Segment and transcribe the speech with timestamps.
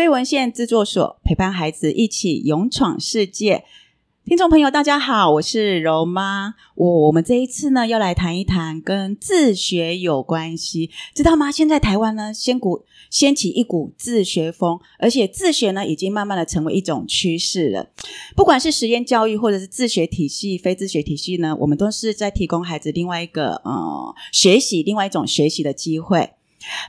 [0.00, 3.64] 非文献制作所，陪伴孩子一起勇闯世界。
[4.24, 6.54] 听众朋友，大家好，我是柔妈。
[6.74, 11.52] 我我们这一次呢，要来谈一谈跟自学有关系，知道吗？
[11.52, 17.90] 现在台湾呢，掀股掀起一股自学风，而且自学呢，已经慢慢的成为一种趋势了。
[18.34, 26.30] 不管是实验教育，或者是自学体系、非自学体系呢，我们都是在提供孩子另外一个呃学习，另外一种学习的机会。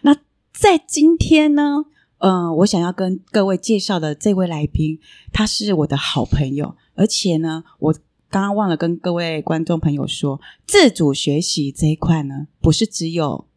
[0.03, 0.15] 那
[0.53, 1.83] 在今天呢，
[2.21, 4.99] 嗯、我想要跟各位介绍的这位来宾，
[5.33, 6.75] 他是我的好朋友。
[6.93, 7.93] 而且呢，我
[8.29, 13.47] 刚刚忘了跟各位观众朋友说，自主学习这一块呢，不是只有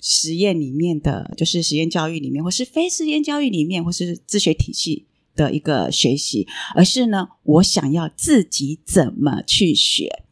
[0.00, 10.23] 实验里面的，就是实验教育里面，或是非实验教育里面，或是自学体系的一个学习，而是呢，我想要自己怎么去学。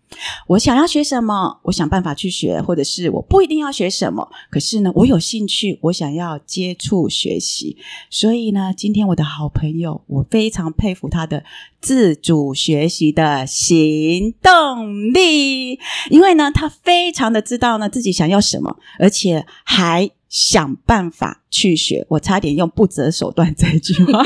[0.47, 7.77] 我想要学什么，我想办法去学，或者是我不一定要学什么，可是呢，我有兴趣，我想要接触学习。
[8.11, 11.45] 所以呢，今天我的好朋友，我非常佩服他的
[11.81, 15.79] 自主学习的行动力，
[16.11, 22.07] 因为呢，他非常的知道呢自己想要什么，而且还想办法去学。
[22.09, 24.25] 我差点用不择手段这一句话。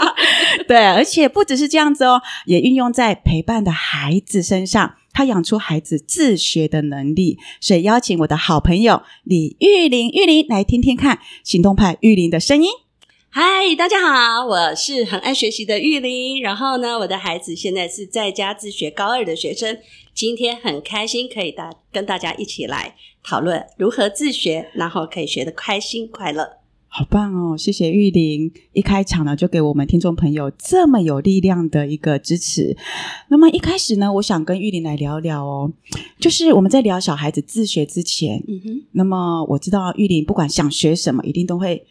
[0.68, 4.94] 对，而且不只是这样子哦，也运用在陪伴的孩子身上。
[5.12, 12.68] 他养出孩子自学的能力，所以邀请我的好朋友李玉玲，玉玲来听听看行动派玉玲的声音。
[13.30, 16.42] 嗨，大家好，我是很爱学习的玉玲。
[16.42, 19.78] 然后呢，我的孩子现在是在家自学高二的学生。
[20.14, 22.94] 今天很开心可以大跟大家一起来
[23.26, 26.58] 讨论如何自学，然后可以学得开心快乐。
[26.88, 27.58] 好棒哦！
[27.58, 32.74] 谢谢玉玲，一开场呢就给我们听众朋友这么有力量的一个支持。
[33.28, 35.70] 那么一开始呢，我想跟玉玲来聊聊哦，
[36.18, 41.84] 就是我们在聊小孩子自学之前，嗯哼，那么我知道玉玲不管想学什么，一定都会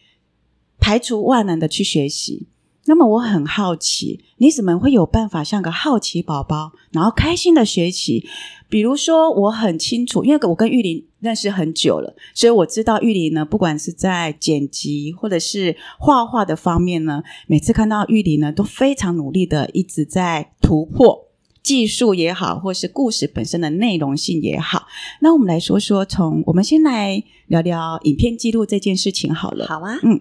[0.80, 2.46] 排除万难的去学习。
[2.86, 8.26] 那么我很好奇，你怎么会有办法像个好奇宝宝，然后开心的学习？
[8.68, 21.28] 比如说，我很清楚，因为我跟玉林认识很久了，所以我知道玉林呢，不管是在剪辑或者是画画的方面呢，每次看到玉林呢，都非常努力的一直在突破
[21.62, 24.86] 技术也好，或是故事本身的内容性也好。
[25.20, 29.66] 那我们来说说，从我们先来聊聊影片记录这件事情好了。
[29.66, 30.20] 好啊，嗯，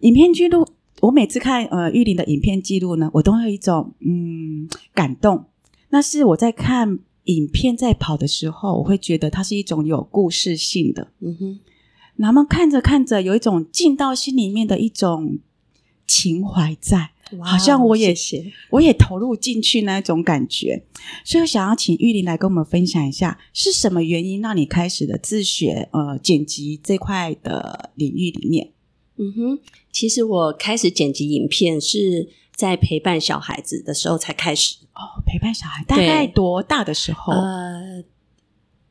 [0.00, 0.66] 影片记录。
[1.00, 5.44] 我每次看呃玉林的影片记录呢，我都会有一种嗯感动。
[5.90, 11.12] 那是我在看影片在跑的时候，我会觉得它是一种有故事性的。
[11.20, 11.60] 嗯哼，
[12.16, 15.38] 那么看着看着，有一种进到心里面的一种
[16.06, 20.84] 情怀在，哇好像我也谢谢我也投入进去那一种感觉。
[21.24, 28.72] 所以我想要请玉林来跟我们分享一下，是什么原因让你开始的自学呃剪辑这块的领域里面？
[29.18, 29.58] 嗯哼，
[29.90, 35.20] 其实我开始剪辑影片是在陪伴小孩子的时候才开始哦。
[35.26, 37.32] 陪伴小孩大概多大的时候？
[37.32, 38.04] 呃，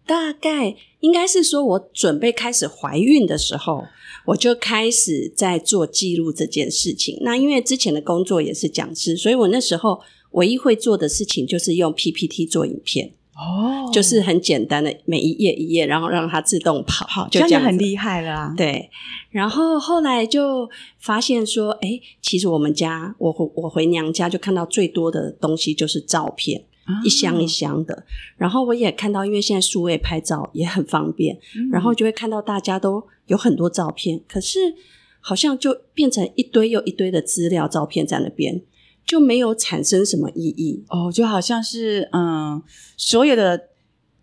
[0.06, 3.86] 大概应该是说我准备开始怀孕的时候，
[4.28, 7.18] 我就开始在做记录这件事情。
[7.22, 10.02] 那因为之前的工作也是讲师，所以我那时候
[10.32, 13.14] 唯一会做的事情就是用 PPT 做影片。
[13.38, 18.54] 哦，就是很简单的，每一页一页，然后让它自动跑，好，就这样，很厉害了啊。
[18.58, 18.90] 对，
[19.30, 20.68] 然后后来就
[20.98, 28.06] 发现说，哎，其实我们家，我回我回娘家就看到最多的东西就是照片，啊、一箱一箱的。
[28.38, 34.74] 然后我也看到，因为现在数位拍照也很方便，嗯、然后就会看到大家都有很多照片，可是
[35.20, 38.64] 好像就变成一堆又一堆的资料照片在那边。
[39.08, 42.62] 就没有产生什么意义哦，就好像是嗯，
[42.98, 43.70] 所有的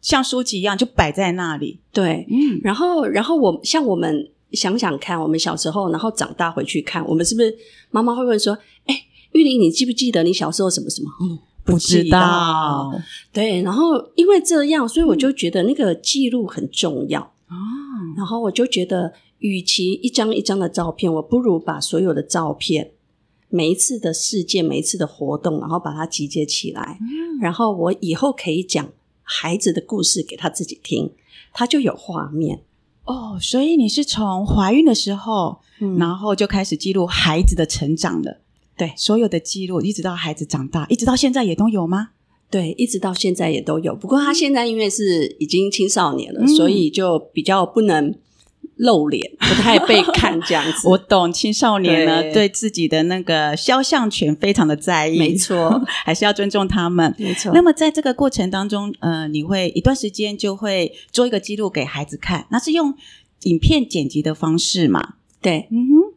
[0.02, 1.80] 像书籍一样就摆在那里。
[1.90, 7.56] 对，嗯，然后，然后我像我们想想看，我们小时候，然后长大回去看，我们是不是
[7.90, 8.94] 妈妈会问说：“哎，
[9.32, 12.92] 玉玲，你记不记得你小时候什么什么？”嗯，不知道。
[13.32, 17.56] 对，然后因为这样，所以我就觉得那个记录很重要哦。
[18.18, 22.90] 然后我就觉得，与其一张一张的照片，我不如把所有的照片。
[23.54, 28.90] 每一次的事件，每一次的活动，然后把它集结起来，嗯、然后我以后可以讲
[29.22, 31.12] 孩子的故事给他自己听，
[31.52, 32.62] 他就有画面
[33.04, 33.38] 哦。
[33.40, 38.40] 所以你是从怀孕的时候，嗯、然后就开始记录孩子的成长了。
[38.76, 42.08] 对，所有的记录一直到孩子长大，一直到现在也都有吗？
[42.50, 43.94] 对，一直到现在也都有。
[43.94, 48.12] 不过他现在因为是已经青少年了，嗯、所以就比较不能。
[48.76, 57.52] 露脸 不太被看这样子，我懂青少年呢对，对自己的那个肖像权非常的在意，没错， 还是要尊重他们，没错。
[57.54, 62.94] 那么在这个过程当中，呃，你会一段时间就会做一个记录给孩子看，那是用
[63.42, 65.14] 影片剪辑的方式嘛？
[65.40, 66.14] 对，嗯哼。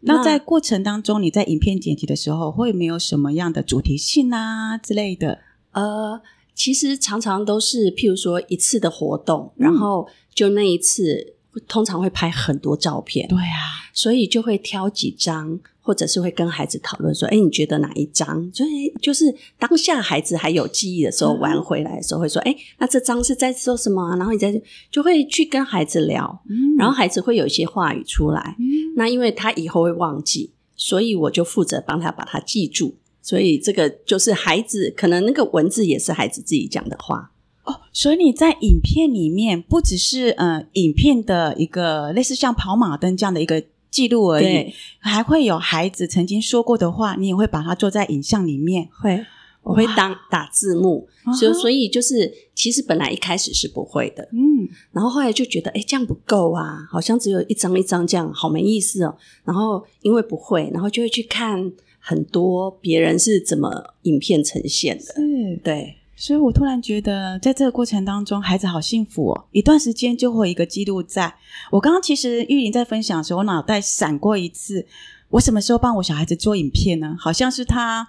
[0.00, 5.40] 那在过程当中，你在影片剪辑的时候，会没有什么样的主题性啊之类的？
[5.72, 6.20] 呃，
[6.54, 11.34] 其实常常都是譬如说一次的活动，嗯、然后就那一次，
[11.66, 13.28] 通常会拍很多照片。
[13.28, 15.58] 对啊，所以就会挑几张。
[15.86, 18.50] 或者是会跟孩子讨论说：“哎，你觉得哪一张？
[18.52, 24.60] 所以就是当下孩子还有记忆的时候，玩回来的时候会说：‘哎，那这张是在说什么啊？’然后你在
[24.90, 26.42] 就会去跟孩子聊，
[26.76, 28.56] 然后孩子会有一些话语出来。
[28.96, 32.96] 那因为他以后会忘记，所以我就负责帮他把它记住。
[33.22, 37.30] 所以这个就是孩子可能那个文字也是孩子自己讲的话
[37.66, 37.82] 哦。
[37.92, 48.86] 所以你在影片里面不只是呃影片的一个类似像跑马灯这样的一个。”记录而已，还会有孩子曾经说过的话，你也会把它做在影像里面。
[48.92, 49.24] 会，
[49.62, 51.08] 我会当打字幕，
[51.38, 59.16] 所以所以就是其实本来一开始是不会的，嗯，然后后来就觉得，哎，这样不够啊，好像只有一张一张这样，好没意思哦。
[59.44, 65.96] 然后因为不会，然后就会去看很多别人是怎么影片呈现的，是对。
[66.18, 69.44] 所以我突然觉得，在这个过程当中，孩子好幸福哦。
[69.52, 71.34] 一段时间就会有一个记录在。
[71.70, 74.86] 我刚刚其实玉玲在分享的时候，我脑袋闪过一次：
[75.28, 77.14] 我什么时候帮我小孩子做影片呢？
[77.18, 78.08] 好像是他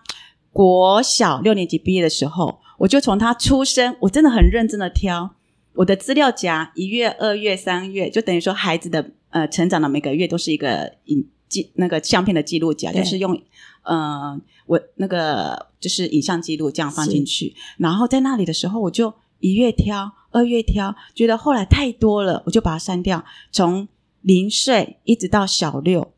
[0.54, 5.36] 国小六年级毕业的时候，我就从他出生，我真的很认真的挑
[5.74, 13.34] 我的资料夹，一月、二月、三月，就等于说孩子的呃成长的每个月都是一个影记那个相片的记录夹，就是用
[13.84, 14.00] 嗯。
[14.00, 23.24] 呃我那个就是影像记录这样放进去，然后在那里的时候，我就一月挑，二月挑，觉得后来太多了，我就把它删掉。
[23.50, 23.88] 从
[24.24, 26.12] 零岁一直到小六，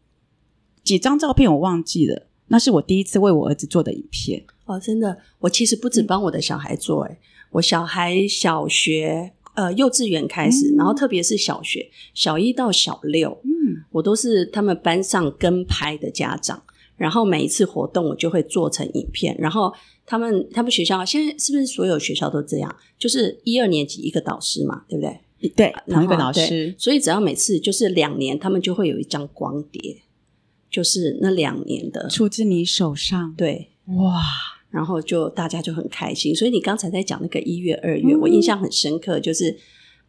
[0.83, 4.43] 几张照片我忘记了，那是我第一次为我儿子做的影片。
[4.65, 7.19] 哦，真的，我其实不止帮我的小孩做，诶，
[7.51, 16.63] 我小孩小学呃幼稚园开始，嗯、然后特别是小学小一到小六，嗯，我都是他们班上跟拍的家长。
[16.97, 19.33] 然后每一次活动，我就会做成影片。
[19.39, 19.73] 然后
[20.05, 22.75] 他们他们学校现在是不是所有学校都这样？
[22.97, 25.49] 就是一二年级一个导师嘛，对不对？
[25.55, 26.75] 对，同一个老师。
[26.77, 30.01] 所以只要每次就是两年，他们就会有一张光碟，
[30.69, 33.33] 就是那两年的出自你手上。
[33.37, 34.21] 对，哇！
[34.69, 36.35] 然后就大家就很开心。
[36.35, 39.57] 所以你刚才在讲那个一月、二月，嗯、我印象很深刻，就是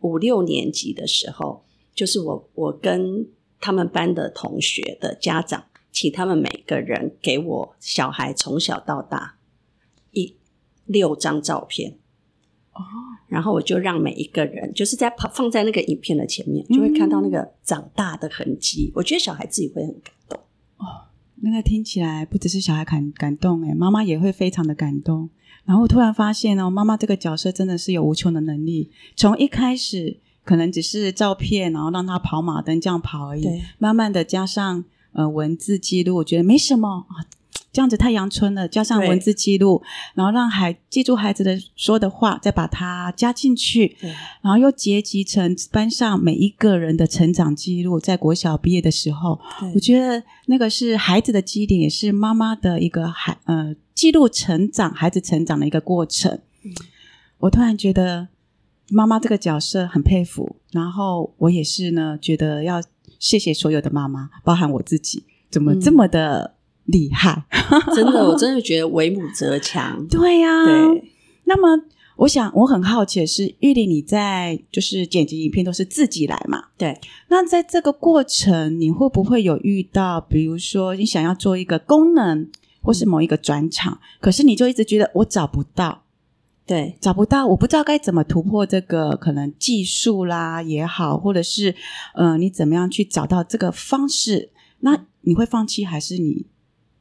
[0.01, 1.65] 五六年级的时候，
[1.95, 3.27] 就是我我跟
[3.61, 5.65] 他们班的同学的家长。
[5.93, 9.39] 请他们每个人给我小孩从小到大
[10.13, 10.37] 一
[10.87, 11.99] 六张照片
[12.73, 12.81] 哦，
[13.27, 18.87] 然后我就让每一个人就是在放在那个影片的前面，就会看到那个长大的痕迹。
[18.91, 20.39] 嗯、我觉得小孩自己会很感动
[20.77, 21.10] 哦。
[21.41, 25.29] 那个听起来不只是小孩感感动，诶，妈妈也会非常的感动。
[25.65, 28.91] 然后突然发现哦，妈妈这个角色真的是有无穷的能力。
[29.17, 34.85] 从一开始可能只是照片，然后让他跑马灯这样跑而已，慢慢的加上。
[35.13, 37.27] 呃，文字记录我觉得没什么啊，
[37.73, 38.67] 这样子太阳村了。
[38.67, 39.83] 加上文字记录，
[40.15, 43.97] 然后让孩记住孩子的说的话，再把它加进去，
[44.43, 47.99] 然后又结集成班上每一个人的成长记录。
[48.01, 49.41] 在国小毕业的时候，
[49.75, 56.33] 我觉得那个是孩子的基点，也是妈妈的一个孩呃记录成长孩子成长的一个过程。
[56.63, 56.73] 嗯、
[57.39, 58.29] 我突然觉得
[58.89, 62.83] 妈妈这个角色很佩服，然后我也是呢，觉得要。
[63.19, 66.55] 谢谢所有的妈妈，包含我自己，怎么这么的
[66.91, 67.45] 厉害？
[67.51, 70.05] 嗯、 真的，我真的觉得为母则强。
[70.09, 71.13] 对呀、啊，对。
[71.45, 71.85] 那么，
[72.17, 76.65] 我想我很好奇的是，玉玲你在就是剪辑影片都是自己来嘛？
[76.77, 76.99] 对。
[77.29, 82.49] 那在这个过程，你会不会有遇到，比如说你想要做一个功能，
[82.83, 86.03] 或是某一个转场，嗯、可是你就一直觉得我找不到。
[86.67, 91.75] 对，找不到，我不知道该怎么突破这个可能技术啦也好，或者是
[92.15, 94.51] 嗯、呃，你怎么样去找到这个方式？
[94.79, 96.47] 那你会放弃，还是你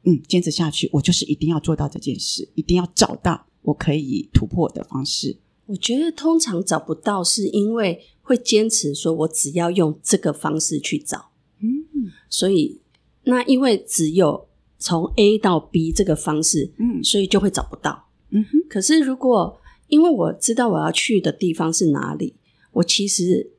[0.04, 0.88] 嗯坚持下去？
[0.92, 5.36] 我就是一定要做到这件事，一定要找到我可以突破的方式。
[5.66, 11.30] 我觉得通常找不到，是因为会坚持说我只要用这个方式去找，
[11.60, 12.80] 嗯，所以
[13.24, 18.08] 那因为只有从 A 到 B 这个方式，嗯，所以就会找不到。
[18.30, 22.34] 嗯哼，可是如果因为我知道我要去的地方是哪里，
[22.72, 23.52] 我其实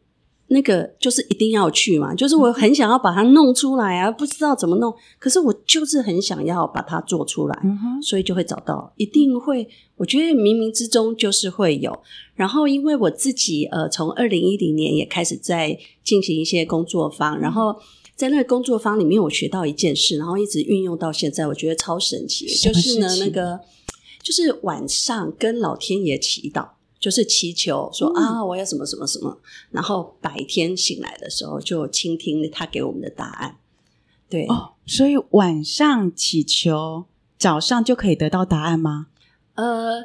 [0.52, 11.98] 那个就是一定要去嘛，就是我很想要把它弄出来啊，不知道怎么弄，可是我就是很想要把它做出来，嗯，所以就会找到，一定会，我觉得冥冥之中就是会有。
[12.36, 17.76] 然后因为我自己呃，从二零一零年也开始在进行一些工作坊，然后
[18.16, 23.60] 在那个工作坊里面，我学到一件事，然后一直运用到现在，我觉得超神奇，就是呢那个。
[24.24, 26.68] 就是晚上跟老天爷祈祷，
[27.02, 29.38] 就是祈求说、嗯、啊，我要什么什么什么，
[29.72, 33.58] 然后白天醒来的时候就倾听他给我们的答案。
[34.30, 37.06] 对哦，所以晚上祈求，
[37.38, 39.08] 早上就可以得到答案吗？
[39.56, 40.04] 呃，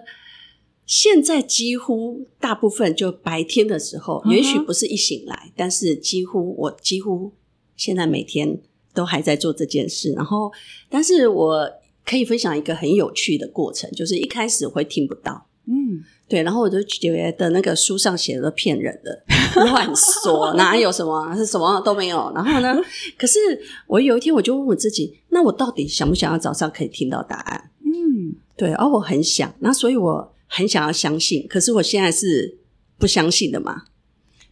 [0.84, 7.30] 现在几乎大部分就白天的时候，也许不是一醒来，但是几乎我几乎
[7.76, 8.58] 现在每天
[8.94, 10.12] 都还在做这件事。
[10.14, 10.50] 然后，
[10.88, 11.70] 但是我
[12.04, 15.46] 可以分享一个很有趣的过程，就是一开始会听不到，
[15.86, 16.04] 嗯。
[16.28, 19.22] 对，然后我就觉得那个书上写的都骗人的，
[19.54, 22.32] 乱说，哪有什么是什么都没有。
[22.34, 22.76] 然后呢，
[23.16, 23.38] 可是
[23.86, 27.70] 我有一天我就问我自己，那我到底想不想要早上可以听到答案？
[27.84, 32.58] 嗯，对，而我很想，那所以我很想要相信，可是我现在是
[32.98, 33.84] 不相信的嘛。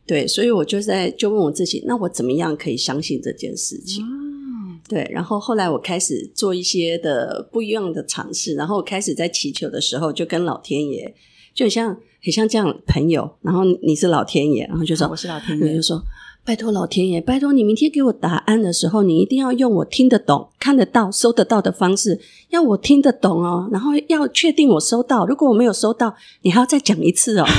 [0.07, 4.05] 对，所以我就在就问我自己，那我怎么样可以相信这件事情？
[4.05, 4.24] 嗯，
[4.89, 11.15] 对，然后后来我开始做一些的不一样的尝试，然后我开始在祈求的时候，就跟老天爷。
[11.55, 16.03] 就很像很像这样朋友，然后你是老天爷，然后就说、啊、我是老天爷，就说
[16.45, 27.47] 拜托老天爷，拜托你明天给我答案的时候，你一定要用我听得懂、看得到、收得到的方式，要我听得懂哦，然后要确定我收到，如果我没有收到，你还要再讲一次哦。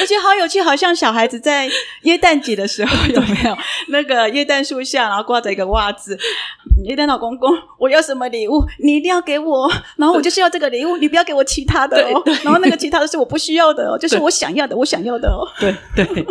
[0.00, 1.68] 我觉得好有趣，好像小孩子在
[2.02, 3.56] 耶诞节的时候 有没有
[3.88, 6.18] 那个耶诞树下，然后挂着一个袜子。
[6.84, 8.64] 耶诞老公公，我要什么礼物？
[8.82, 9.70] 你一定要给我。
[9.96, 12.22] 然后我就是要这个礼物，你不要给我其他的哦。
[12.42, 15.46] 然后那个其他的是我不需要的哦，就是我想要的，我想要的哦。
[15.60, 16.26] 对对。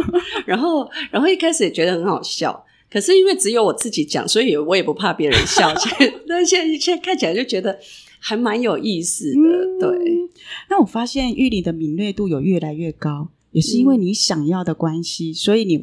[0.45, 5.73] 然后，然后一开始也觉得很好笑，可是因为只有我自己讲，所以我也不怕别人笑。
[6.27, 7.79] 但现在现在看起来就觉得
[8.19, 9.39] 还蛮有意思的。
[9.39, 9.89] 嗯、对。
[10.69, 13.29] 那我发现玉玲的敏锐度有越来越高。
[13.53, 15.81] 也是因为你想要的关系，嗯、所以你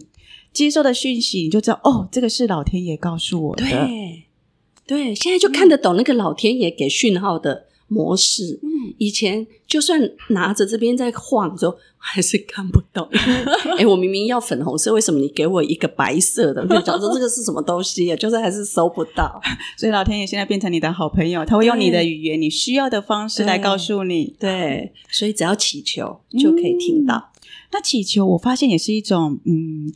[0.52, 3.64] 接受的讯息，你就知道哦，这个是老天爷告诉我的。
[3.64, 4.24] 对，
[4.86, 8.58] 对，现在就看得懂那个老天爷给讯号的模式。
[8.62, 10.00] 嗯，以前就算
[10.30, 13.08] 拿着这边在晃着，还是看不懂。
[13.78, 16.66] 哎，我明明要粉红色，为什么你给我一个白色的？
[16.66, 18.10] 就 讲说这个是什么东西？
[18.10, 19.40] 啊就是还是收不到。
[19.78, 24.34] 所以老天爷现在变成你的好朋友，他会用你的语言，你需要的方式来告诉你。
[24.40, 27.14] 对，对，所以只要祈求就可以听到。
[27.16, 27.29] 嗯
[27.72, 29.92] 那祈求，我发现也是一种嗯，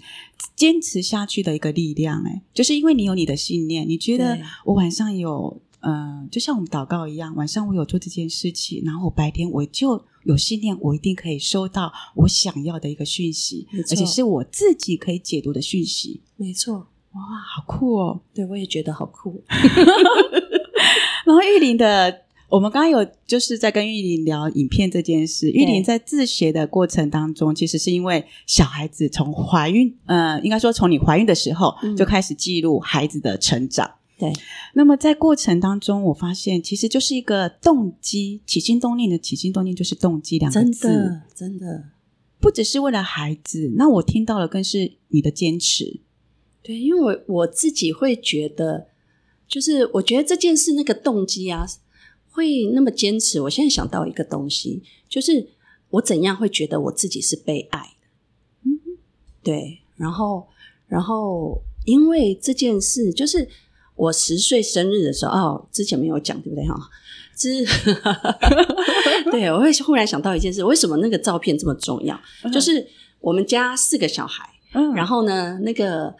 [0.55, 2.23] 坚持下去的一个力量。
[2.25, 16.21] 诶，就是因为你有你的信念，你觉得我晚上有呃，就像我们祷告一样，晚上我有做这件事情，然后我白天我就有信念，我一定可以收到我想要的一个讯息，而且是我自己可以解读的讯息。
[16.37, 16.75] 没错，
[17.13, 17.21] 哇，
[17.55, 18.21] 好酷哦！
[18.33, 19.43] 对，我也觉得好酷。
[21.25, 22.24] 然后玉玲的。
[22.55, 25.51] 我们刚刚有就是在跟玉玲聊影片这件事。
[25.51, 33.91] 玉玲在自学的过程当中，其实是因为小孩子从怀孕，呃，应该说从你怀孕的时候就开始记录孩子的成长。
[34.17, 34.33] 对。
[34.75, 41.85] 那么在过程当中，我发现其实就是一个动机，起心动念的起心动念就是动机两个字，真的，真的
[42.39, 43.73] 不只是为了孩子。
[43.77, 45.99] 那我听到了，更是你的坚持。
[46.63, 48.87] 对，因为我我自己会觉得，
[49.49, 51.67] 就是我觉得这件事那个动机啊。
[52.35, 53.41] 会那么坚持？
[53.41, 55.51] 我现在想到一个东西，就是
[55.91, 58.69] 我怎样会觉得我自己是被爱的？
[58.69, 58.99] 嗯，
[59.43, 59.79] 对。
[59.97, 60.49] 然后，
[60.89, 63.49] 然后，因为这件事，就是
[63.95, 66.67] 我十岁生日的时候，哦，之前没有讲，对不对？
[66.67, 66.75] 哈，
[67.37, 67.65] 之，
[69.31, 72.21] 对，我会忽然想到一件事，为什么那个照片这么重要？
[72.43, 72.85] 嗯、就是
[73.21, 76.13] 我们家四个小孩，嗯，然后呢，那个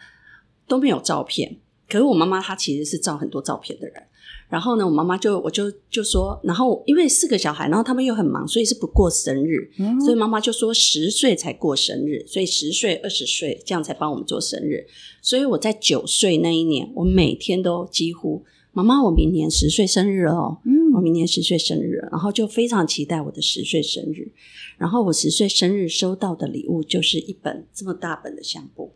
[0.65, 1.57] 都没有照片，
[1.89, 4.01] 可是我妈妈她其实是照很多照片的人。
[4.47, 14.85] 然后呢，我妈妈就我就就说，然后因为四个小孩，然后他们又很忙，所以是不过生日，嗯、所以妈妈就说十岁才过生日，所以十岁、二十岁这样才帮我们做生日。
[15.21, 24.31] 所以我在九岁那一年，我每天都几乎妈妈，我明年十岁生日了哦，嗯，我明年十岁生日了，然后就非常期待我的十岁生日。
[24.77, 28.93] 然后我十岁生日收到的礼物就是一本这么大本的相簿，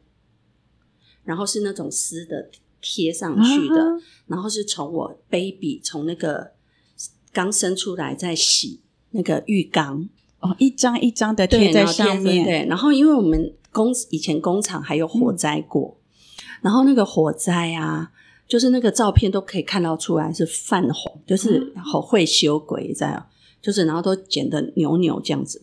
[1.24, 2.51] 然后是那种丝的。
[2.81, 6.51] 贴上去的，啊、然后是从我 baby 从那个
[7.31, 8.79] 刚生出来在洗
[9.12, 10.07] 那个浴缸
[10.39, 12.43] 哦，一张一张的贴在上面。
[12.43, 18.12] 对，然后因为我们工以前工厂还有火灾过，嗯、然后那个火灾啊，
[18.48, 23.25] 就是那个照片都可以看到出来是泛红，就是好会修鬼这样，
[23.62, 25.62] 就是然后都剪得扭扭这样子，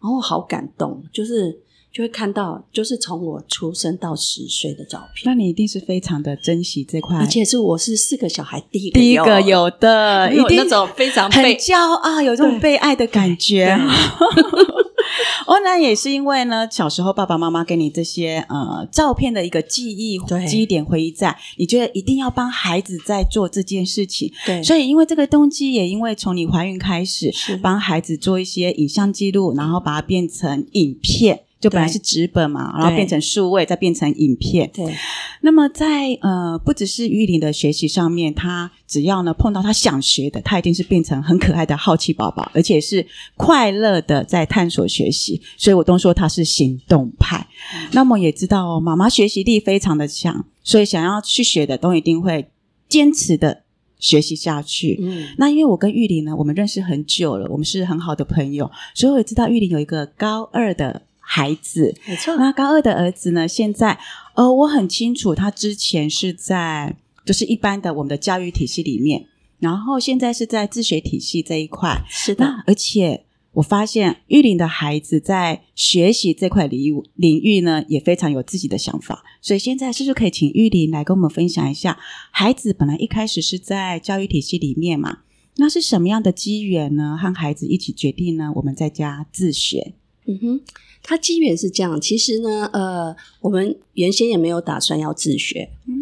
[0.00, 1.60] 然后好感动，就是。
[1.98, 5.24] 就会看到，就是从我出生到十岁的照片。
[5.24, 13.76] 那你一定是非常的珍惜这块，而且是我是四个小孩第一个第一个有的， 一定那种非常很骄傲，有这种被爱的感觉。
[15.48, 24.32] 哦，那也是因为呢，小时候爸爸妈妈给你这些呃照片的一个记忆、对记忆点、回忆在，你觉得一定要帮孩子在做这件事情。
[24.46, 31.40] 对，所以因为这个动机，也因为从你怀孕开始，是帮孩子做一些影像记录，然后把它变成影片。
[31.60, 34.70] 就本来是纸本嘛，然后变成数位，再变成影片。
[34.72, 34.94] 对。
[35.40, 43.04] 那么在呃，不只是玉玲的学习上面，他只要呢碰到他想学的，他一定是变成很可爱的好奇宝宝，而且是
[43.36, 45.40] 快乐的在探索学习。
[45.56, 47.46] 所以我都说他是行动派。
[47.74, 52.48] 嗯、那么也知道哦，妈妈学习力非常的强，所以想要去学的都一定会
[52.88, 53.62] 坚持的。
[54.00, 54.96] 学习下去。
[55.02, 61.94] 嗯，那因为我跟玉玲呢，我们认识很久了，我们是很好的朋友，所以我也知道玉玲有一个高二的孩子。
[62.06, 63.98] 没错，那高二的儿子呢，现在
[64.34, 69.26] 呃，我很清楚，他之前是在就是一般的我们的教育体系里面，
[69.58, 72.02] 然后现在是在自学体系这一块。
[72.08, 73.24] 是的，而且。
[73.52, 79.24] 我发现玉林的孩子在学习这块领域领域呢，也非常有自己的想法。
[79.40, 81.98] 所以现在是不是可以请玉林来跟我们分享一下？
[82.30, 85.20] 孩子本来一开始是在教育体系里面嘛，
[85.56, 87.18] 那是什么样的机缘呢？
[87.20, 88.52] 和孩子一起决定呢？
[88.54, 89.94] 我们在家自学。
[90.26, 90.60] 嗯哼，
[91.08, 91.98] 他机缘是这样。
[91.98, 95.70] 其实呢，呃，我们原先也没有打算要自学。
[95.86, 95.96] 嗯。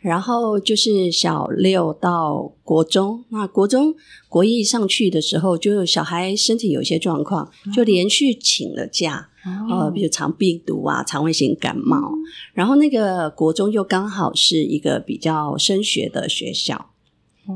[0.00, 3.94] 然后就是小六到国中，那国中
[4.28, 9.28] 国一上去的时候，就小孩身体有一些状况，就连续请了假，
[9.70, 12.12] 哦、呃，比如肠病毒啊、肠胃型感冒，
[12.54, 16.90] 然后那个国中又刚好是一个比较升学的学校，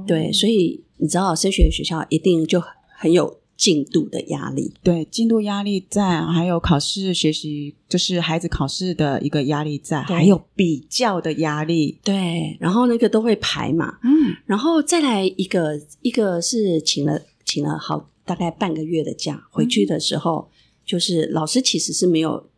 [0.07, 2.63] 对，所以你知道升学的学校一定就
[2.99, 3.39] 很有。
[3.57, 20.53] 进度的压力，对，进度压力在，还有考试学习，就是孩子考试的一个压力在，还有比较的压力，对，然后那个都会排嘛，嗯，然后再来一个，一个是请了请了好大概半个月的假，回去的时候，嗯、
[20.85, 22.49] 就是老师其实是没有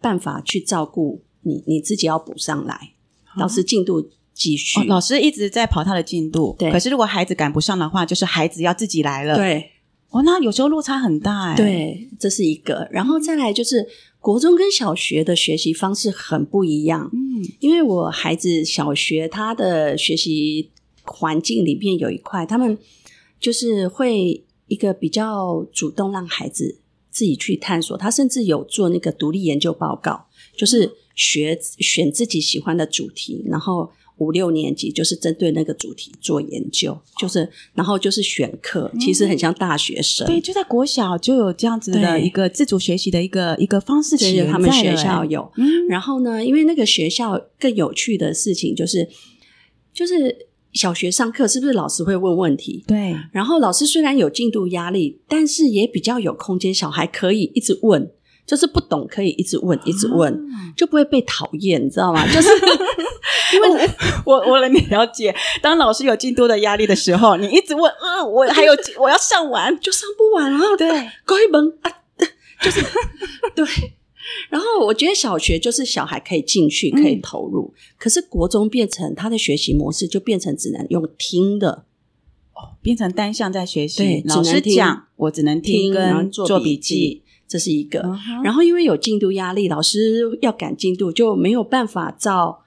[0.00, 2.92] 办法去照顾你，你自己要补上来，
[3.34, 9.70] 嗯、老师进度继续、哦，老师一直在跑他的进度，对，可是如果孩子赶不上的话，就是孩子要自己来了，对。
[10.14, 11.56] 哦，那有时候落差很大哎。
[11.56, 12.88] 对，这是一个。
[12.92, 13.84] 然后再来就是
[14.20, 17.10] 国中跟小学的学习方式很不一样。
[17.12, 20.70] 嗯，因为我孩子小学他的学习
[21.02, 22.78] 环境里面有一块，他们
[23.40, 26.78] 就是会一个比较主动让孩子
[27.10, 27.96] 自己去探索。
[27.96, 33.90] 他甚至有做那个独立研究报告，就是学选自己喜欢的主题，然后。
[34.18, 40.26] 五六年级就是针对那个主题做研究，就是然后就是选课，其实很像大学生。
[40.26, 45.50] 嗯、对，就在国小就有这样子的一个自主学习的一个一个方式，其实他们学校有。
[45.56, 49.08] 嗯、然后呢，因为那个学校更有趣的事情就是，
[49.92, 52.84] 就是小学上课是不是老师会问问题？
[52.86, 53.16] 对。
[53.32, 58.10] 然后老师虽然有进度压力，但是也比较有空间，小孩可以一直问，
[58.46, 62.26] 就是不懂可以一直问，一直问，啊、就不会被讨厌，你知道吗？
[62.32, 62.48] 就是。
[63.52, 63.88] 因为
[64.24, 70.88] 我我能了解，当老师有进度的压力的时候，你一直问，嗯，我还有我要上完就上不完了，对，
[71.24, 71.90] 关一门啊，
[72.60, 72.80] 就是
[73.54, 73.64] 对。
[74.48, 81.84] 然后我觉得小学就是小孩可以进去，可以投入，嗯、可是国中变成他的学习模式就变成只能用听的，
[82.54, 88.02] 哦，变成单向在学习，对，老师讲我只能听跟做笔记，这是一个。
[88.42, 92.60] 然后因为有进度压力，老师要赶进度，就没有办法照。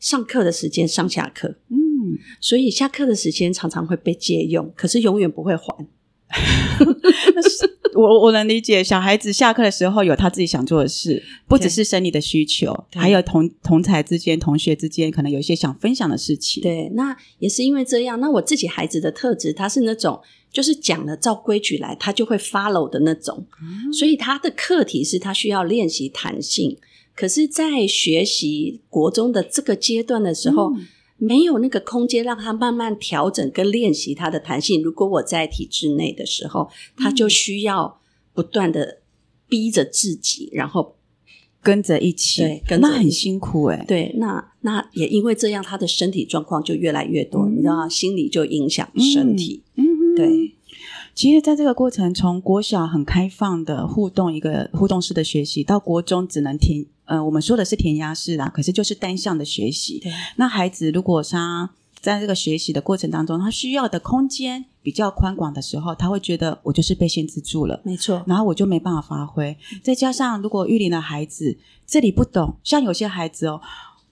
[0.00, 5.86] 上课的时间上下课，嗯，所以下课的时间常常会被借用，可是永远不会还。
[7.94, 16.60] 我我能理解，小孩子下课的时候有他自己想做的事，不只是生理的需求，对还有同同才之间、同学之间，可能有一些想分享的事情。
[16.64, 18.18] 对，那也是因为这样。
[18.18, 20.20] 那我自己孩子的特质，他是那种
[20.52, 26.76] 就是讲了照规矩来，他就会 follow 的那种，嗯、所以他的课题是他需要练习弹性。
[27.14, 30.86] 可是，在学习国中的这个阶段的时候，嗯、
[31.18, 34.82] 没有那个空间让他慢慢调整跟练习他的弹性。
[34.82, 38.00] 如果我在体制内的时候，他就需要
[38.32, 39.00] 不断的
[39.46, 40.96] 逼着自己，然后
[41.62, 43.84] 跟着一起，对，跟着那很辛苦诶。
[43.86, 49.62] 对，那那也因为这样，他的身体状况就越来越多，嗯、你知道，心理就影响身体。
[49.76, 50.54] 嗯，嗯对。
[51.14, 59.98] 其实，在这个过程，从国小很开放的互动，一个互动式的学习，到国中只能填，呃，我们说的是填鸭式啦，可是就是单向的学习。
[59.98, 61.70] 对，那孩子如果他
[62.00, 69.54] 在这个学习的过程当中，他需要的空间比较宽广的时候，他会觉得我就是被限制住了，没错，然后我就没办法发挥。
[69.82, 73.60] 再加上，如果育龄的孩子这里不懂，像有些孩子哦，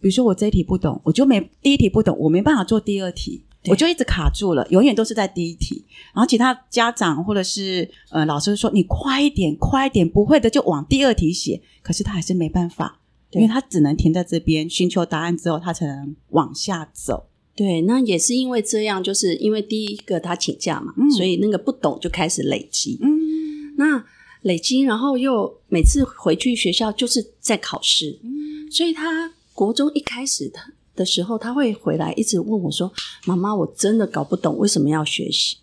[0.01, 3.43] 比如说我这一题不懂，我就没第一题不懂，我没办法做第二题。
[3.63, 5.85] 对我就一直卡住了，永远都是在第一题。
[6.15, 13.01] 然后其他家长或者是呃老师说：“你快一点，快一点，不会的就往第二题写。”可是他还是没办法，
[13.33, 17.27] 因为他只能停在这边寻求答案之后，他才能往下走。
[17.55, 22.99] 对，那也是因为这样，就是因为第一个他请假嘛，嗯、所以那个不懂就开始累积。
[23.03, 24.03] 嗯，那
[24.43, 30.59] 累积，然后又每次回去学校就是在考试，嗯，所以他国中一开始的
[31.01, 32.93] 的时候，他会回来一直问我说
[33.25, 35.57] ：“妈妈，我真的搞不懂为什么要学习，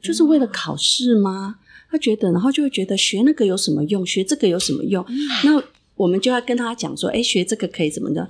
[0.00, 1.56] 就是为了考试吗？”
[1.90, 4.06] 他觉得，然后就会觉得学那个有什么用？
[4.06, 5.04] 学这个有什么用？
[5.08, 5.62] 嗯、那
[5.96, 8.28] 我们就要跟他讲说：“诶，学这个可以怎么的？”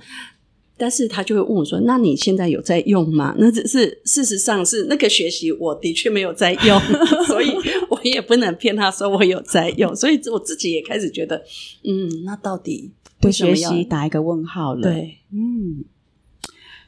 [0.75, 6.79] 但是他就会问我说：“那你现在有在用吗？”那只是事实上是那个学习，我的确没有在用，
[7.27, 7.51] 所以
[7.91, 9.95] 我也不能骗他说我有在用。
[9.95, 11.45] 所以我自己也开始觉得，
[11.83, 12.89] 嗯，那到底
[13.21, 14.81] 对学习打一个问号了？
[14.81, 15.85] 对，嗯，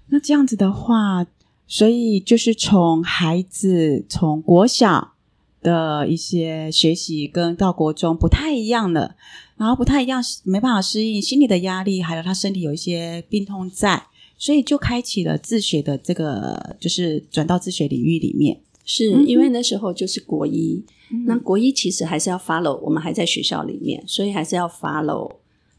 [0.07, 1.25] 那这样子的话，
[1.67, 5.13] 所以就是从孩子从国小
[5.61, 9.15] 的一些学习跟到国中不太一样了。
[9.55, 14.03] 然后不太一样，没办法适应心理的压力，还有他身体有一些病痛在，
[14.35, 18.59] 所以就开启了自学的这个，就是转到自学领域里面。
[18.83, 25.31] 是、嗯、因为那时候就是国一，嗯、那国一其实还是要 follow，我们还在学校里面，所以还是要 follow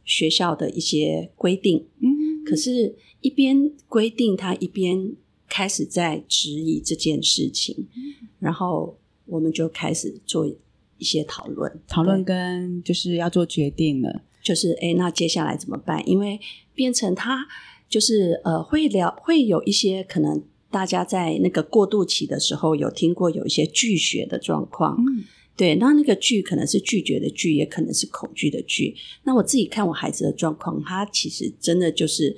[0.05, 1.87] 学校的一些规定。
[2.01, 5.14] 嗯，可是，一边规定，他一边
[5.49, 10.49] 开始在质疑这件事情，嗯、然后我们就开始做。
[10.97, 16.09] 一些讨论，讨论跟就是要做决定了，就是哎，那接下来怎么办？
[16.09, 16.40] 因为
[16.73, 17.47] 变成他
[17.88, 20.40] 就是呃，会聊，会有一些可能
[20.71, 25.25] 大家在那个过渡期的时候有听过有一些拒学的状况，嗯，
[25.57, 28.95] 对，那那个拒可能是拒绝的拒，也可能是恐惧的拒。
[29.25, 32.37] 那我自己看我孩子的状况，他其实真的就是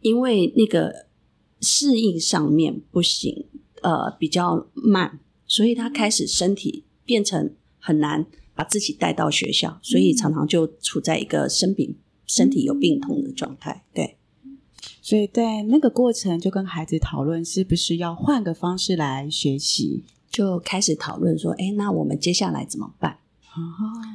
[0.00, 1.06] 因为那个
[1.60, 3.46] 适应上面不行，
[3.82, 7.54] 呃，比较慢，所以他开始身体变成。
[7.78, 11.94] 很难把自己带到学校，所以常常就处在一个生病、
[12.26, 13.84] 身体有病痛的状态。
[13.94, 14.16] 对，
[15.00, 20.02] 所以在那个过程就跟孩子讨论，是不是要换个方式来学习？
[20.30, 23.18] 就开始讨论说：“哎，那我们接下来怎么办？
[23.54, 23.60] 哦，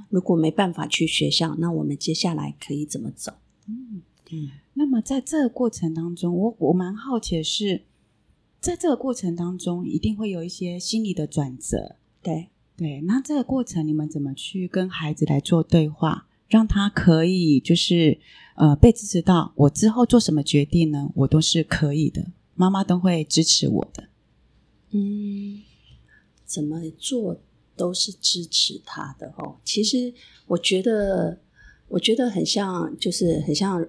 [0.10, 3.34] 如果没办法去学校，那我们接下来可以怎么走？”
[3.68, 4.50] 嗯嗯。
[4.74, 7.84] 那么在这个过程当中，我我蛮好奇的是，
[8.60, 11.96] 在这个过程当中，一定会有一些心理的转折。
[12.22, 12.48] 对。
[12.78, 18.20] 对，那这个过程你们怎么去跟孩子来做对话，让他可以就是
[18.56, 21.12] 呃被支持到，我之后做什么决定呢？
[21.14, 24.06] 我都是可以的，妈妈都会支持我的。
[24.90, 25.60] 嗯，
[26.52, 27.40] 怎么做
[27.78, 29.56] 都是支持他的哦。
[29.64, 30.14] 其实
[30.48, 31.40] 我觉得，
[31.88, 33.88] 我觉得很像，就是很像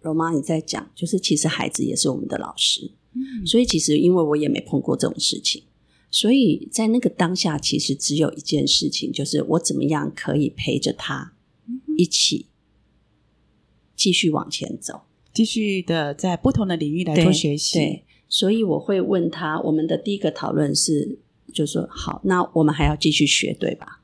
[0.00, 2.92] 柔妈你在讲，就是其实孩子也是我们的老师。
[3.14, 5.64] 嗯，所以其实因为我也没碰过这种事情。
[6.08, 11.34] 所以在那个当下，其实只有一件事情，就是我怎么样可以陪着他
[11.96, 12.46] 一起
[13.96, 18.02] 继续往前走，继续的在不同的领域来做学习。
[18.28, 21.18] 所以我会问他，我们的第一个讨论是，
[21.52, 24.00] 就说好，那我们还要继续学，对吧？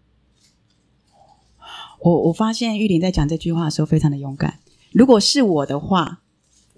[2.00, 4.60] 我我发现玉玲在讲这句话的时候非常的勇敢。
[4.92, 6.22] 如果是我的话。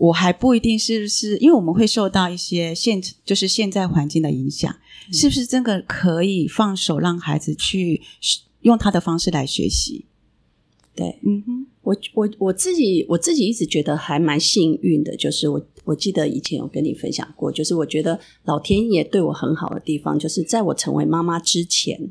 [0.00, 4.74] 我还不一定是不是，因为我们会受到一些现就是现在环境的影响，
[5.06, 8.00] 嗯、是不是真的可以放手让孩子去
[8.62, 10.06] 用他的方式来学习？
[10.94, 22.10] 对，嗯哼，我我我自己我自己一直觉得还蛮幸运的，就是我我记得以前有跟你分享过，就是我觉得老天爷对我很好的地方，就是在我成为妈妈之前。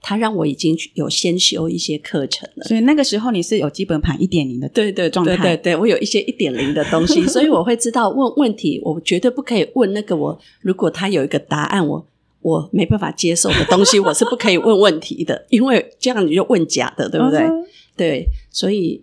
[0.00, 12.06] 他让我已经有先修一些课程了，所以那个时候你是有基本盘一点零的对对状态，对对对，我有一些一点零的东西，所以我会知道问问题，我绝对不可以问那个我如果他有一个答案我
[12.42, 17.64] 我没办法接受的东西，我是不可以问问题的，因为这样你就问假的，对不对？Uh huh.
[17.96, 19.02] 对，所以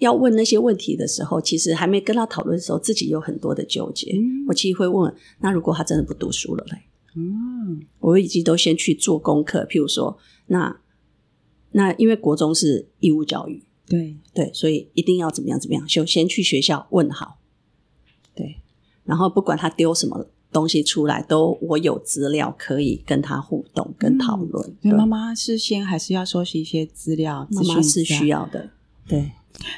[0.00, 4.12] 要问那些问题的时候，其实还没跟他讨论的时候，自己有很多的纠结。
[4.12, 6.78] 嗯、我其实会问，那如果他真的不读书了嘞？
[7.16, 10.80] 嗯，我已经都先去做功课，譬如说，那
[11.72, 14.16] 那因为国中是义务教育，对。
[14.32, 17.38] 对，所以一定要怎么样怎么样，就先去学校问好，
[18.34, 18.56] 对，
[19.04, 24.70] 然后不管他丢什么东西出来，都我有资料可以跟他互动跟讨论。
[24.82, 28.70] 嗯、对，妈妈事先还是要收集一些资料，妈妈是需要的。
[29.06, 29.32] 对，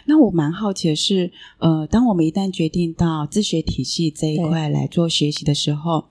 [0.05, 6.07] 那我蛮好奇的是，呃，当我们一旦决定到自学体系这一块来做学习的时候。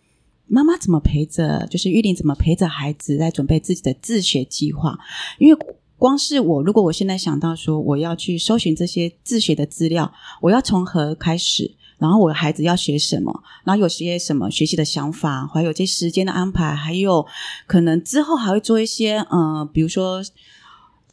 [0.53, 1.65] 妈妈怎么陪着？
[1.67, 4.99] 就是玉玲怎么陪着孩子在准备自己的自学计划？
[5.39, 5.57] 因为
[5.97, 11.73] 光是我，如果我现在想到说我要去搜寻这些自学的资料，我要从何开始？
[11.97, 13.31] 然后我的孩子要学什么？
[13.63, 15.47] 然后有些什么学习的想法？
[15.47, 16.75] 还有这些时间的安排？
[16.75, 17.25] 还有
[17.65, 20.25] 可能之后还会做一些，嗯、呃，比如说，嗯、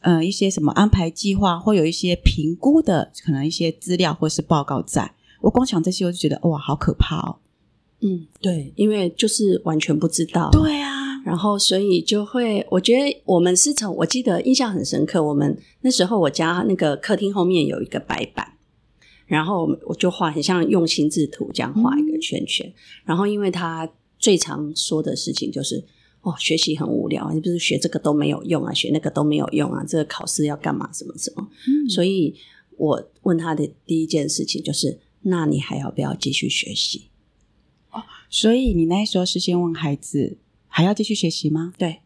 [0.01, 5.13] 呃，一些什么安排计划，或有一些评估的可能一些资料或是报告在。
[5.41, 7.37] 我光想这些，我就觉得哇，好可怕哦。
[8.01, 10.49] 嗯，对，因为就是完全不知道。
[10.51, 18.53] 对啊，然后所以就会，我觉得我们是从我记得印象很深刻，我们那时候我家那个客厅后面有一个白板，
[19.25, 25.83] 然后我就画很像用心制图这样画一个圈圈，嗯、然后因为他最常说的事情就是
[26.21, 32.35] 哦，学习很无聊，你不是学这个都没有用啊，学那个都没有用啊，这个考试要干嘛什么什么，嗯、所以
[32.77, 37.09] 我问他的第一件事情就是，那你还要不要继续学习？
[37.91, 41.73] 哦，所以你那时候是先问孩子还要继续学习吗？
[41.77, 42.01] 对，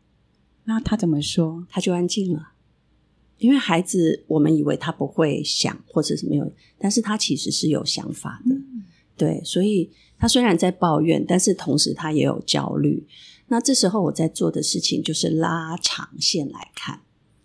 [0.65, 1.65] 那他怎么说？
[1.69, 2.49] 他就安静了。
[3.39, 8.53] 因为孩子，我们以为他不会想，或者是没有，但是他其实是有想法的。
[8.55, 8.83] 嗯、
[9.17, 13.05] 对，所以他虽然在抱怨，但是同时他也有焦虑。
[13.47, 17.01] 那这时候我在做的事情就是拉长线来看，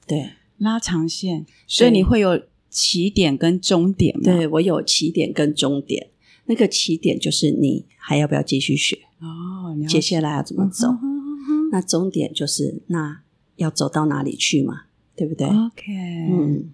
[0.06, 1.44] 对，拉长线。
[1.66, 4.22] 所以你会有起点跟终点吗？
[4.24, 6.10] 对，我有起点跟终点。
[6.46, 8.98] 那个起点就是你还要不要继续学？
[9.20, 10.88] 哦，接下来要怎么走？
[10.88, 13.20] 嗯、那终点就是那
[13.56, 14.84] 要走到哪里去嘛？
[15.14, 15.92] 对不对？OK，
[16.30, 16.70] 嗯，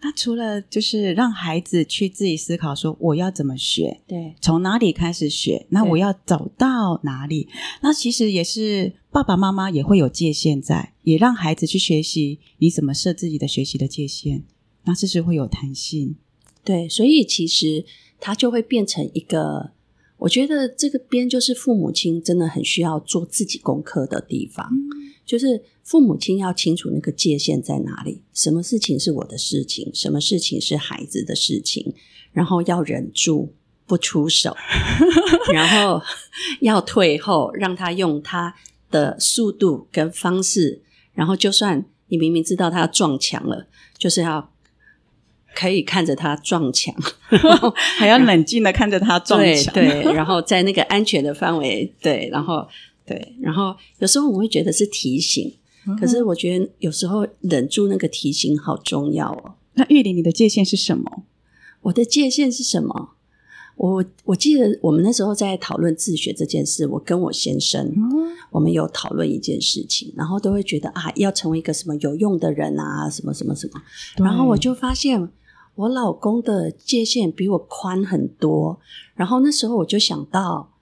[0.00, 5.66] 那除了就是让孩子去自己思考说我要怎么学，对，从哪里开始学？
[5.70, 7.48] 那我要走到哪里？
[7.82, 14.44] 那其实也是爸爸妈妈也会有界限在，也让孩子去学习你怎么设自己的学习的界限，
[14.84, 16.16] 那这是会有弹性。
[16.64, 17.84] 对，所以其实。
[18.20, 19.70] 它就会变成一个，
[20.18, 31.94] 我觉得这个边就是父母亲真的很需要做自己功课的地方，嗯、就是父母亲要清楚那个界限在哪里，什么事情是我的事情，什么事情是孩子的事情，
[32.32, 33.54] 然后要忍住
[33.86, 34.56] 不出手，
[35.54, 36.02] 然后
[36.60, 38.54] 要退后，让他用他
[38.90, 40.82] 的速度跟方式，
[41.14, 44.52] 然后就算你明明知道他要撞墙了，就是要。
[45.58, 46.94] 可以看着他撞墙，
[47.98, 52.64] 还要冷静的看着他撞墙，对，对，然后在那个安全的范围，对，然后
[53.04, 55.52] 对，然后有时候我会觉得是提醒，
[55.88, 59.54] 嗯、可是我觉得有时候忍住那个提醒好重要哦。
[59.74, 61.24] 那玉玲，你的界限是什么？
[61.82, 63.14] 我的界限是什么？
[63.74, 73.82] 我我记得我们那时候在讨论自学这件事，我跟我先生，嗯、我们有讨论一件事情，然后都会觉得啊，要成为一个什么有用的人啊，什么什么什么，
[74.24, 75.28] 然后我就发现。
[75.78, 78.80] 我老公的界限比我宽很多，
[79.14, 80.72] 然后那时候我就想到，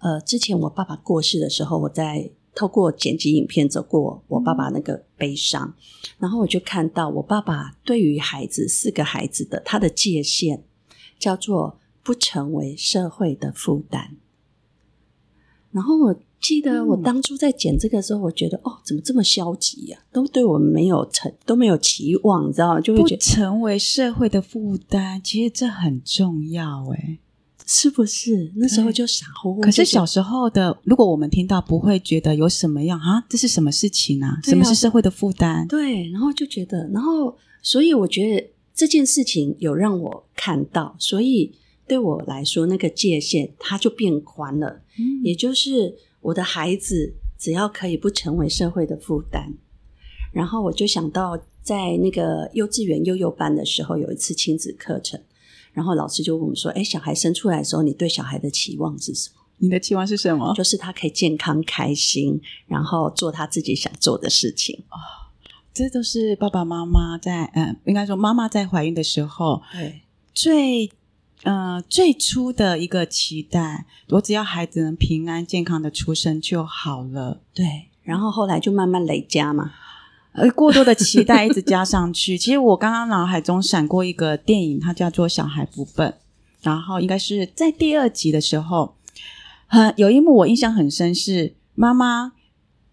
[0.00, 5.74] 呃，之前我爸爸过世的时候，我在透过剪辑影片走过我爸爸那个悲伤，
[6.18, 10.62] 然后我就看到我爸爸对于孩子四个孩子的他的界限
[11.18, 14.16] 叫做不成为社会的负担，
[15.70, 16.16] 然后我。
[16.44, 20.12] 记得我当初在剪这个时候，我觉得、嗯、哦，怎么这么消极呀、啊？
[20.12, 22.80] 都对我们没有成，都没有期望，你知道吗？
[22.82, 27.18] 就会觉得成为社会的负担，其实这很重要，哎，
[27.64, 28.52] 是不是？
[28.56, 29.62] 那时候就傻乎乎。
[29.62, 33.24] 可是小时候的，如果我们听到，不会觉得有什么样啊？
[33.26, 34.38] 这是什么事情啊？
[34.44, 35.66] 什么是社会的负担？
[35.66, 41.54] 对，然后就觉得，然后所以我觉得这件事情有让我看到，所以
[41.88, 45.96] 对我来说，那个界限它就变宽了，嗯、也就是。
[46.24, 49.52] 我的孩子只要可以不成为社会的负担，
[50.32, 55.20] 然后我就想到在那个幼稚园幼幼班的时候，有一次亲子课程，
[55.74, 59.42] 然后老师就问我们说：“哎，小孩生出来的时候，你对小孩的期望是什么？
[59.58, 60.54] 你的期望是什么？
[60.56, 64.96] 就是他可以健康开心，然后做他自己想做的事情。”哦，
[65.74, 70.00] 这都是爸爸妈妈在嗯，应该说妈妈在怀孕的时候，对
[70.32, 70.90] 最。
[71.44, 77.40] 呃，最初的一个期待，我只要孩子能平安健康的出生就好了。
[77.54, 79.72] 对，然后后来就慢慢累加嘛，
[80.32, 82.38] 而过多的期待一直加上去。
[82.38, 86.10] 其实我刚刚脑海中闪过一个电影，它叫做《小孩不笨》，
[86.62, 88.94] 然后应该是在第二集的时候，
[89.66, 92.32] 很有一幕我印象很深，是妈妈。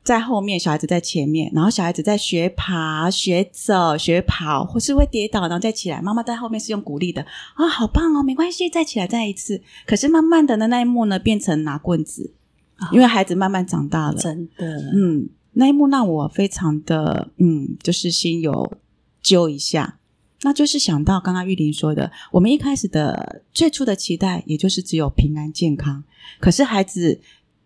[0.04, 6.02] 在后面，小孩子在前面，然后小孩子在学爬、学走、学跑，或是会跌倒，然后再起来。
[6.02, 9.62] 妈妈在后面是用鼓励的啊、哦，好棒哦，没关系，再起来，再一次。
[9.86, 12.34] 可是慢慢的呢，那一幕呢，变成拿棍子，
[12.80, 14.18] 哦、因为孩子慢慢长大了。
[14.18, 18.74] 真的，嗯，那一幕让我非常的，嗯，就是心有
[19.22, 20.00] 揪一下。
[20.42, 26.04] 那就是想到刚刚玉玲说的，我们一开始的最初的期待，也就是只有平安健康。
[26.40, 27.22] 可是孩子。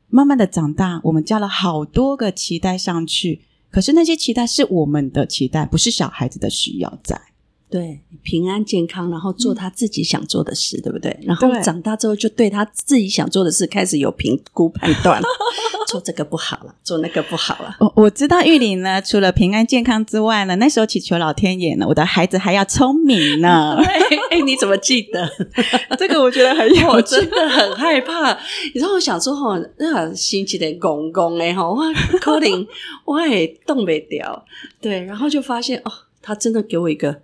[0.09, 7.19] 慢慢的长大，我们加了好多个期待上去，可是那些期待是我们的期待，不是小孩子的需要在。
[7.75, 11.19] 对，平安健康，然后做他自己想做的事，嗯、对不对？
[11.23, 15.21] 然后长大之后，就对他自己想做的事开始有评估判断。
[15.85, 17.75] 做这个不好了，做那个不好了。
[17.81, 23.75] 我我知道玉玲呢，除了平安健康之外呢，那时候祈求老天爷呢，我的孩子还要聪明呢。
[23.83, 23.99] 哎
[24.31, 25.29] 哎，你怎么记得？
[25.99, 28.31] 这个我觉得很有趣，我真的很害怕。
[28.73, 31.77] 你知道我想说哈，那心情的公公哎哈，我
[32.21, 32.65] 可能
[33.03, 34.45] 我也动不掉。
[34.79, 37.19] 对，然后就发现哦，他真的给我一个。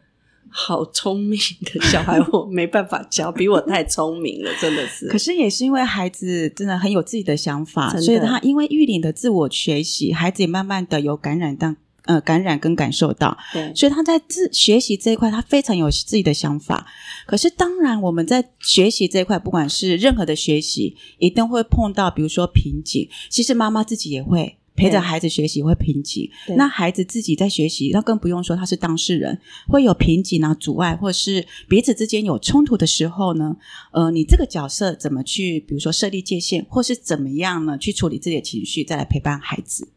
[0.51, 5.07] 好聪明的小孩，我没办法教，比我太聪明了，真的是。
[5.09, 13.37] 可是也是因为孩子真的很有自己的想法，所以他因为玉玲的自我学习，孩子也慢慢的有感染到，呃，感染跟感受到。
[13.53, 16.85] 对，所以他在自学习这一块，他非常有自己的想法。
[17.25, 23.07] 可是当然，我们在学习这一块，不管是任何的学习，一定会碰到，比如说瓶颈。
[23.29, 24.57] 其实妈妈自己也会。
[24.75, 33.55] 陪着孩子学习会瓶颈，那孩子自己在学习，那更不用说他是当事人，会有瓶颈啊、阻碍，或是彼此之间有冲突的时候呢？
[33.91, 37.77] 呃，你这个角色怎么去，比如说设立界限，或是怎么样呢？
[37.77, 39.89] 去处理自己的情绪，再来陪伴孩子。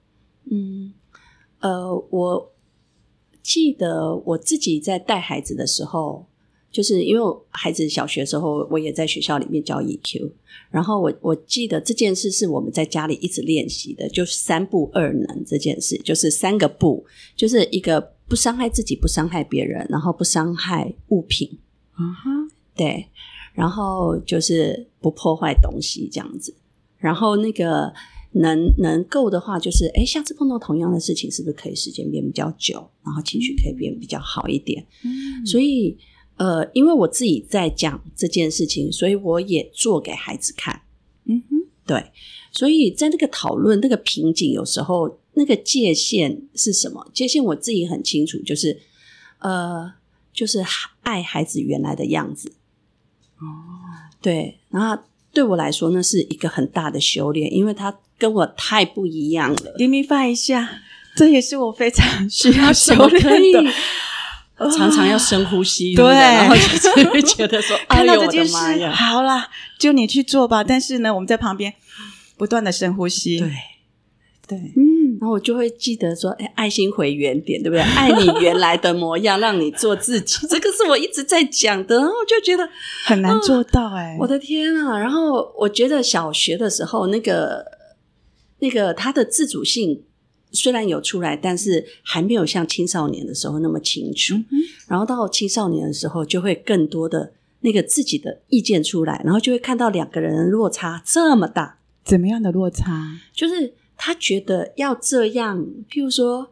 [0.51, 0.93] 嗯，
[1.61, 2.53] 呃，我
[3.43, 6.27] 记得我自己在带孩子的时候。
[6.75, 10.29] 就是因为孩子小学时候，我也在学校里面教 EQ，
[10.73, 17.07] 然后我我记得这件事是我们在家里一直练习的，就是三不二能这件事，就是三个不，
[17.37, 21.49] 就是一个不伤害自己，不伤害别人，然后不伤害物品，
[21.97, 23.07] 嗯哼，对，
[23.53, 26.53] 然后就是不破坏东西这样子，
[26.99, 27.95] 然后那个
[28.33, 34.85] 能能够的话，就是哎，下次碰到同样的事情，是不是可以时间变比较久，然后情绪可以变比较好一点？
[35.05, 35.97] 嗯，所以。
[36.37, 40.83] 呃，因为我自己在讲这件事情，所以我也做给孩子看。
[41.27, 42.11] 嗯哼，对，
[42.53, 47.07] 所以在那个讨论那个瓶颈，有时候那个界限是什么？
[47.15, 48.81] 界限我自己很清楚，就是
[49.39, 49.93] 呃，
[50.33, 50.65] 就是
[51.03, 52.53] 爱孩子原来的样子。
[53.39, 53.45] 哦，
[54.21, 59.75] 对，然后对我来说，那是一个很大的修炼，因为他跟我太不一样了。
[59.79, 60.83] 给你发一下，
[61.17, 63.73] 这也是我非常需要 修炼的。
[64.57, 70.63] 常常要深呼吸， 对，然后就会觉得说， 看到这件事，哎、好啦，就你去做吧。
[70.63, 71.75] 但是呢，我们在旁边
[72.37, 73.51] 不断的深呼吸，对，
[74.47, 77.83] 对，嗯，然后我就会记得说，哎，爱心回原点，对不对？
[77.83, 81.97] 爱你原来的模样，让你做自己， 这个是我一直在讲的。
[81.97, 82.69] 然后我就觉得
[83.05, 84.97] 很难做到，哎、哦，我的天啊！
[84.99, 87.65] 然后我觉得小学的时候，那个
[88.61, 90.05] 那个他的自主性。
[90.55, 94.35] 虽然有出来，但是还没有像青少年的时候那么清楚。
[94.35, 94.47] 嗯、
[94.89, 101.79] 然后到青少年的时候，就会更多的那个自己的意见出来，然后就会看到两个人落差这么大。
[102.05, 103.19] 怎么样的落差？
[103.33, 106.51] 就是他觉得要这样，譬如说，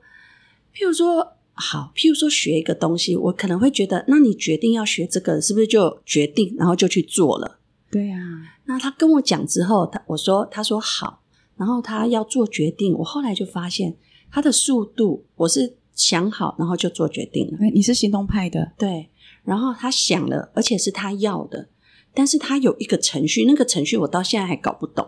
[0.74, 7.58] 譬如说，好，譬如说学一个东西，我可能会觉得，那你决定要学这个，是不是就决定，然后就去做了？
[7.90, 8.18] 对啊。
[8.64, 11.21] 那他跟我讲之后，他我说，他说好。
[11.56, 13.96] 然后他要做决定，我后来就发现
[14.30, 17.58] 他的速度，我是想好，然后就做决定了。
[17.72, 19.10] 你是行动派的，对。
[19.44, 21.68] 然后他想了，而且是他要的，
[22.14, 25.06] 但是他有一个程序，那个程序我到现在还搞不懂。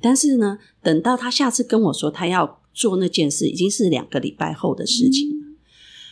[0.00, 5.56] 但是呢，等到他下次跟我说他要做那件事，已经是两个礼拜后的事情了，嗯、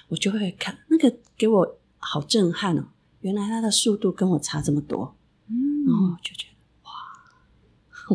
[0.08, 2.88] 我就会看那个给我好震撼哦，
[3.20, 5.16] 原来他的速度跟我差这么多，
[5.48, 6.51] 嗯，然后就觉得。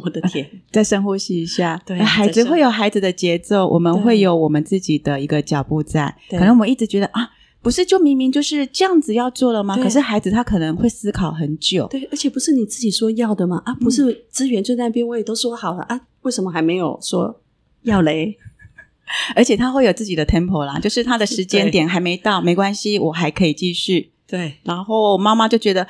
[0.03, 1.81] 我的天， 再深呼吸一下。
[1.85, 6.15] 对，孩子会有孩子的节奏，我们会有我们自己的一个脚步在。
[6.29, 7.29] 可能我们一直觉得啊，
[7.61, 9.75] 不是就明明就是这样子要做了吗？
[9.77, 11.87] 可是孩子他可能会思考很久。
[11.87, 13.61] 对，而且不是你自己说要的吗？
[13.65, 17.41] 啊，不是资源就在那边，我也都说好了啊，为什么还没有说
[17.83, 18.37] 要嘞？
[19.35, 24.11] 而且他会有自己的 tempo 啦，就是他的时间点还没到，没关系，我还可以继续。
[24.27, 25.87] 对，然后妈妈就觉得。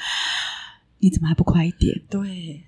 [0.99, 1.99] 你怎么还不快一点？
[2.09, 2.19] 对，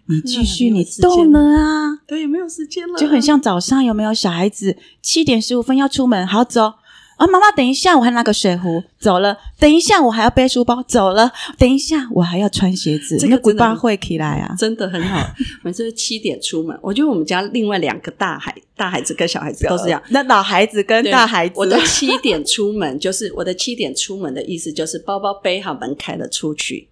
[0.06, 2.00] 你继续，你动了啊！
[2.06, 6.74] 对，没有时间了，就很像早上有没有小孩子七点十五分要出门，好走
[7.18, 7.28] 啊！
[7.28, 9.38] 妈妈，等一下，我还拿个水壶走了。
[9.60, 11.32] 等一下，我还要背书包走了。
[11.58, 13.18] 等一下，我还要穿鞋子。
[13.18, 15.20] 这个古巴会起来啊，真的很好。
[15.62, 20.02] 每次七点出门，我觉得我们家另外两个大孩、大孩子跟小孩子都是这样。
[20.12, 26.88] 那老孩子跟大孩子，我的七点出门就是我的七点出门的意思，就是包包背好，门开了出去。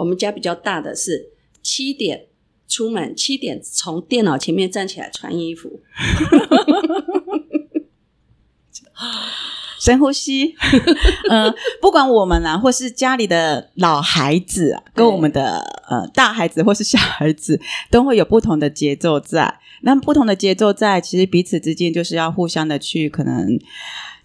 [0.00, 1.28] 我们家比较大的是
[1.62, 2.24] 七点
[2.66, 5.78] 出门，七点从电脑前面站起来穿衣服，
[9.78, 10.54] 深呼吸。
[11.28, 15.58] 嗯、 呃，不管我们啊，或是家里的老孩子、啊，跟我们的
[15.90, 19.60] 呃大孩子或是小孩子，都会有不同的节奏在。
[19.82, 23.60] 那不同的节奏在，其实彼此之间就是要互相的去可能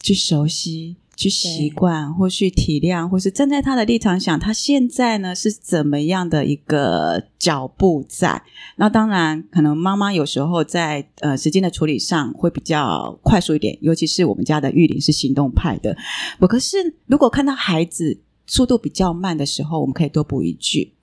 [0.01, 0.95] 去熟悉。
[1.15, 8.43] 去习惯，或去体谅，或是站在他的立场想，他现在呢是怎么样的一个脚步在？
[8.75, 15.95] 那当然，可能妈妈有时候在呃时间的处理上会比较快速一点，尤其是我们家的玉玲是行动派的。
[16.39, 20.93] 我可是如果看到孩子速度比较慢的时候，我们可以多补一句：“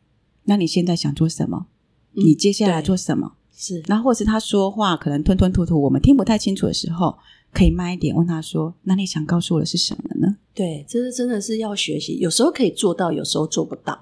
[0.45, 1.67] 那你现在想做什么？
[2.13, 7.17] 你接下来做什么？”嗯、是，然后或是他说话可能吞吞吐吐，我们听不太清楚的时候。
[7.53, 13.99] 可以慢一点问他说：“那你想告诉我的是什么呢？”对，这是真的是要学习，有时候可以做到，有时候做不到。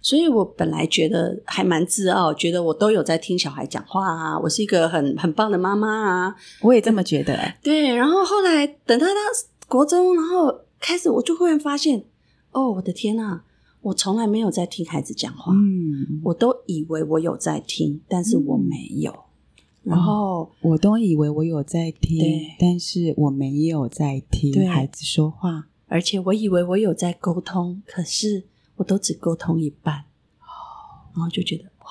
[0.00, 6.36] 所以我本来觉得还蛮自傲，觉得我都有在听小孩讲话啊，我是一个很很棒的妈妈啊。
[6.62, 7.58] 我也这么觉得欸。
[7.62, 9.20] 对，然后后来等他到
[9.68, 12.04] 国中，然后开始，我就忽然发现，
[12.52, 13.40] 哦，我的天呐，
[13.82, 15.52] 我从来没有在听孩子讲话。
[15.52, 19.10] 嗯，我都以为我有在听，但是我没有。
[19.10, 19.29] 嗯
[19.82, 28.44] 然后、哦、我都以为我有在听，但是我没有在听孩子说话，而且我以为我有在沟通，可是
[28.76, 30.04] 我都只沟通一半，
[31.14, 31.90] 然后就觉得哇，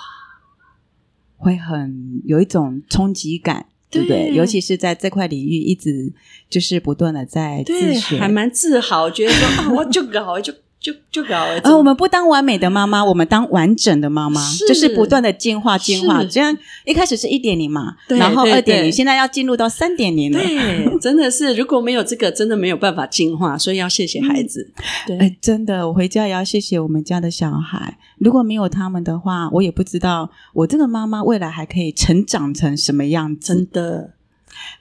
[1.37, 4.33] 会很有一种冲击感，对不对？
[4.35, 6.13] 尤其是在这块领域，一直
[6.49, 10.53] 就是不断的在自学，还蛮自豪，觉得说啊，我就搞就。
[10.79, 16.23] 就就搞了，呃，我们不当完美的妈妈，我们当完整的妈妈，是就是不断的进化进化。
[16.23, 20.39] 这样一开始是一点零嘛，然后二点零，现在要进入到三点零了。
[20.39, 24.71] 对，真的是如果没有这个，真的没有办法进化，所以要谢谢孩子。
[24.77, 27.97] 嗯、对、欸，真的，我回家也要谢谢我们家的小孩。
[28.17, 33.53] 如果没有他们的话，我也不知道我这个妈妈未来还可以成长成什么样子。
[33.53, 34.13] 真的。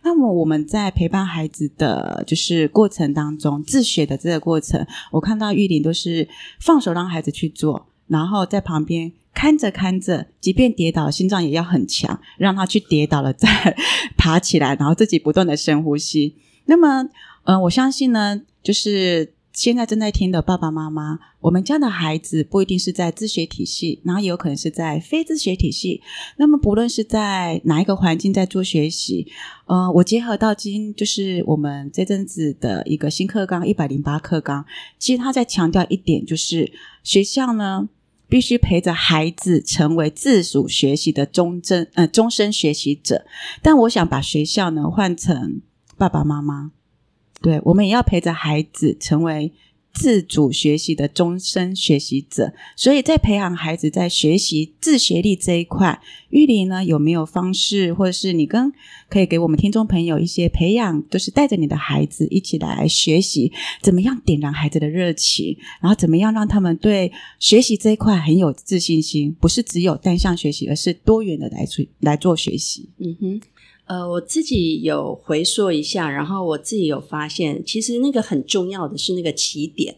[0.03, 6.29] 那么我们在陪伴孩子的就是过程当中，自学的这个过程，我看到玉玲都是
[6.61, 13.77] 放手让孩子去做，然后在旁边看着看着，即便跌倒，心脏也要很强，让他去跌倒了 再
[14.17, 16.35] 爬起来，然后自己不断的深呼吸。
[16.67, 17.09] 那么，
[17.45, 19.35] 嗯、我相信呢，就是。
[19.59, 26.01] 现在正在听的爸爸妈妈，我们家的孩子不一定是在自学体系，然后也有可能是在非自学体系。
[26.37, 29.27] 那么，不论是在哪一个环境在做学习，
[29.67, 34.65] 呃，我结合到今就是我们这阵子的一个新课纲一百零八课纲，
[34.97, 37.89] 其实他在强调一点，就是学校呢
[38.29, 43.27] 必须陪着孩子成为自主学习的终身呃终身学习者。
[43.61, 45.61] 但我想把学校呢换成
[45.97, 46.71] 爸爸妈妈。
[47.41, 49.53] 对，我们也要陪着孩子成为
[49.93, 52.53] 自主学习的终身学习者。
[52.77, 58.73] 所以在培养孩子在学习自学力这一块，玉玲呢有没有方式，或者是你跟
[59.09, 72.89] 可以给我们听众朋友一些培养，就是带着你的孩子一起来学习，怎么样点燃孩子的热情，然后怎么样让他们对学习这一块很有自信心，不是只有单向学习，而是多元的来做来做学习。
[72.99, 73.41] 嗯哼。
[73.89, 79.97] 呃，我自己有回溯一下，然后我自己有发现，其实那个很重要的是那个起点。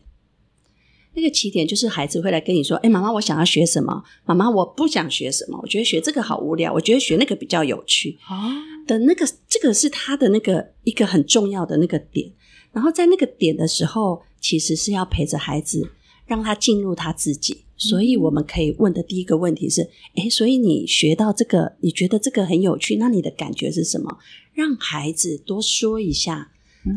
[1.14, 4.04] 那个起点就是孩子会来跟你说：“哎，妈妈，我想要学什么？
[4.24, 5.58] 妈妈，我不想学什么？
[5.60, 8.54] 我觉得学这个好无聊，我觉得学那个比较有趣。”哦，
[8.86, 12.30] 的那个这个是他的那个一个很重要的那个点。
[12.70, 15.90] 然后在那个点的时候，其实是要陪着孩子，
[16.26, 17.64] 让他进入他自己。
[17.80, 24.18] 所以我们可以问的第一个问题是：诶，所以你学到这个，你觉得这个很有趣，那你的感觉是什么？
[24.52, 26.52] 让孩子多说一下。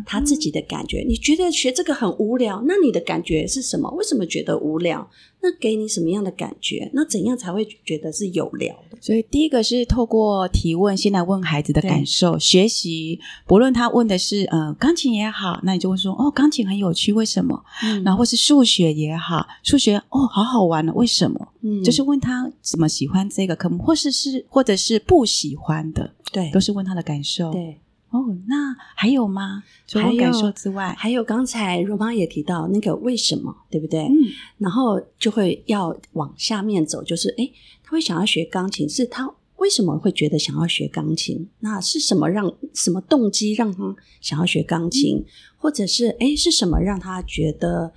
[0.06, 3.90] 他自己的感觉，你觉得学这个很无聊，那你的感觉是什么？
[3.92, 5.10] 为什么觉得无聊？
[5.42, 6.90] 那给你什么样的感觉？
[6.94, 8.98] 那怎样才会觉得是有聊的？
[9.02, 12.40] 所以第一个是透过提问，先来问孩子的感受。
[12.40, 17.62] 学习，不论他问的是呃钢琴也好，那你就会说哦，钢琴很有趣，为什么？
[17.84, 21.50] 嗯，然后或是数学也好，数学哦好好玩呢，为什么？
[21.62, 27.52] 嗯，就是问他怎么喜欢这个科目，或是是或者是不喜欢的，对，都是问他的感受。
[27.52, 27.82] 对。
[28.14, 29.64] 哦，那还有吗？
[29.88, 34.02] 除了感受之外，还有刚才荣妈也提到那个为什么，对不对？
[34.02, 34.14] 嗯，
[34.60, 37.52] 然后就会要往下面走，就是诶，
[37.84, 41.50] 他会想要学钢琴，是他为什么会觉得想要学钢琴？
[41.62, 45.18] 那是什么让什么动机让他想要学钢琴？
[45.18, 45.26] 嗯，
[45.58, 47.94] 或者是诶，是什么让他觉得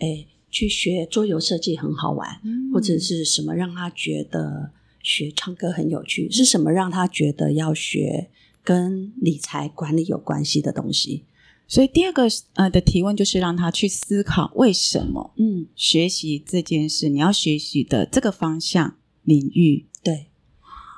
[0.00, 2.28] 诶去学桌游设计很好玩？
[2.44, 6.30] 嗯，或者是什么让他觉得学唱歌很有趣？
[6.30, 8.28] 是什么让他觉得要学？
[8.64, 11.24] 跟理财管理有关系的东西，
[11.68, 12.22] 所以第二个
[12.54, 19.84] 呃的提问就是让他去思考为什么嗯学习这件事，你要学习的这个方向领域。
[20.02, 20.28] 对，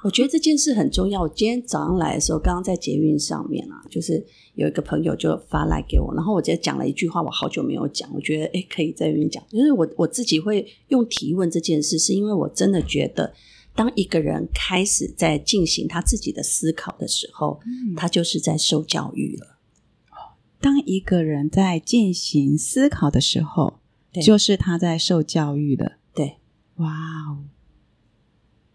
[0.05, 1.23] 我觉得这件事很重要。
[1.23, 13.35] 我今天早上来的时候，刚刚在捷运上面啊，就是有一个朋友就发来给我，然后我直接讲了一句话，我好久没有讲，我觉得诶可以在这边讲，就是我我自己会用提问这件事，是因为我真的觉得。
[13.77, 19.59] 当一个人开始在进行他自己的思考的时候，嗯、他就是在受教育了。
[20.59, 23.79] 当一个人在进行思考的时候，
[24.23, 25.99] 就是他在受教育的。
[26.15, 26.39] 对，
[26.77, 26.91] 哇
[27.29, 27.45] 哦，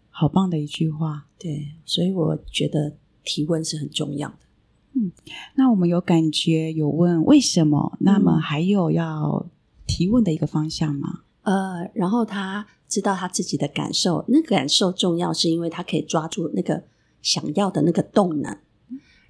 [0.08, 1.26] 好棒的一句话。
[1.38, 4.36] 对，所以我觉得提问是很重要的。
[4.94, 5.10] 嗯，
[5.56, 7.98] 那我们有感觉有问为什么？
[8.00, 9.50] 那么还有要
[9.84, 11.22] 提问的一个方向吗？
[11.42, 16.84] 呃，然后他知道他自己的感受，那个感受重要，是因为他可以抓住那个
[17.22, 18.54] 想要的那个动能。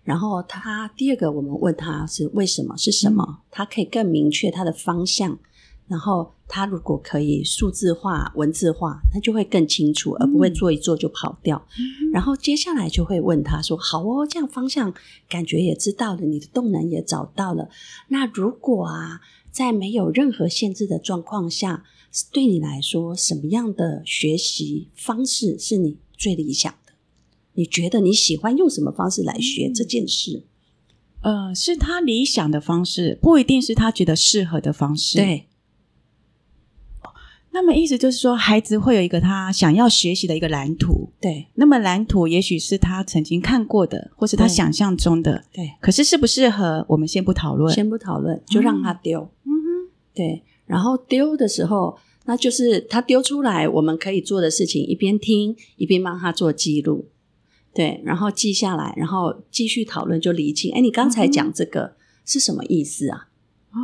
[0.02, 2.76] 然后他第二个，我们问他是为什么？
[2.76, 3.24] 是什么？
[3.24, 5.38] 嗯、他可以更明确他的方向。
[5.86, 11.64] 然后他如果可以数字化、文字化，他就会更清楚，而不会做一做就跑掉。
[11.78, 14.92] 嗯、然后接下来就会问他说：“好哦，这样方向
[15.28, 17.68] 感觉也知道了，你的动能也找到了。
[18.08, 19.20] 那如果啊，
[19.52, 21.84] 在没有任何限制的状况下，
[22.30, 26.92] 对你来说，什么样的学习方式是你最理想的？
[27.54, 30.44] 你觉得你喜欢用什么方式来学这件事？”
[31.22, 35.18] 呃，是他理想的方式，不一定是他觉得适合的方式。
[35.18, 35.46] 对。
[37.54, 41.10] 那么意思就是说，孩子会有一个他想要学习的一个蓝图。
[41.20, 41.46] 对。
[41.54, 45.44] 那么蓝图也许是他曾经看过的，或是他想象中的。
[45.52, 45.70] 对。
[45.80, 47.72] 可是适不适合，我们先不讨论。
[47.74, 49.30] 先不讨论，就让他丢。
[49.44, 49.90] 嗯哼。
[50.14, 50.42] 对。
[50.72, 57.10] 然后丢的时候，那就是他丢出来，我们可以做的事情，一边听一边帮他做记录。
[57.74, 58.00] 对。
[58.02, 60.72] 然后记下来，然后继续讨论，就厘清。
[60.72, 63.28] 哎，你刚才讲这个是什么意思啊？
[63.72, 63.78] 哦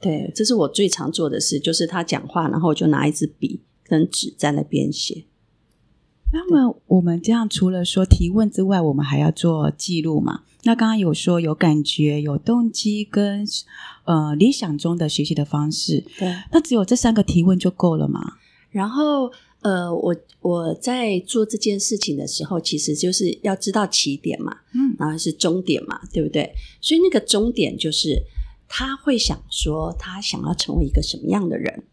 [0.00, 5.24] 对，这是我最常做的事，就是他讲话，然后我就拿一支笔跟纸在那边写。
[6.34, 10.40] 那么我们这样除了说提问之外，我们还要做记录嘛？
[10.64, 13.46] 那刚刚有说有感觉、有动机跟
[14.04, 18.34] 呃理想中的学习的方式，对，那只有这三个提问就够了嘛？
[18.72, 19.30] 然后
[19.60, 26.52] 呃，我我在做这件事情的时候，其实就是要知道起点嘛，嗯，然后是终点嘛，对不对？
[26.80, 28.20] 所以那个终点就是。
[28.66, 31.84] 他会想说，他想要成为一个什么样的人？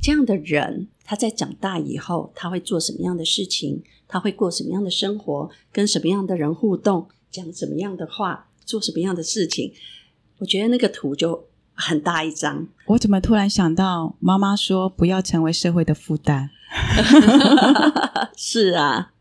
[0.00, 3.82] 这样的人，他在长大以后，他会做什么样的事情？
[4.08, 5.50] 他会过什么样的生活？
[5.72, 7.08] 跟什么样的人互动？
[7.30, 8.48] 讲什么样的话？
[8.64, 9.72] 做什么样的事情？
[10.38, 12.66] 我觉得那个图就很大一张。
[12.86, 16.50] 我怎么突然想到，妈妈说不要成为社会的负担。
[18.36, 19.12] 是啊，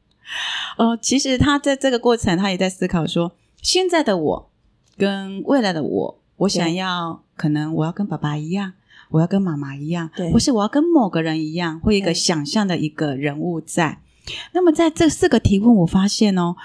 [0.78, 4.52] 哦，其实他在这个过程，他也在思考说，现在的我
[4.98, 6.22] 跟未来的我。
[6.38, 8.74] 我想要，可能我要跟爸爸一样，
[9.10, 14.00] 我要跟妈妈一样，对，或是我要跟某个人一样，会一个想象的一个人物在。
[14.54, 16.56] 那么在这四个提问，我发现哦，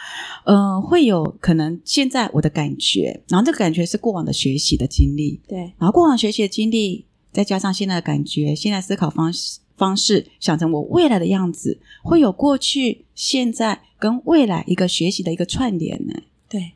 [0.44, 16.14] 呃，会有可能现在我的感觉，然后这个感觉是过往的学习的经历，对，然后过往学习的经历，再加上现在的感觉，现在思考方式方式，想成我未来的样子，会有过去、现在跟未来一个学习的一个串联呢。
[16.48, 16.72] 对，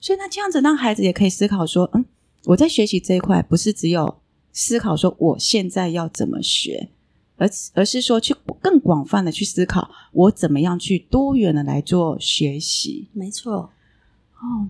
[0.00, 2.04] 所以那这样子让孩子也可以思考说，嗯。
[2.46, 4.18] 我在学习这一块，不是只有
[4.56, 6.88] 思考说我现在要怎么学，
[7.36, 13.08] 而而是说去更广泛的去思考，我怎么样去多元的来做学习。
[13.12, 13.70] 没错，
[14.40, 14.66] 哦，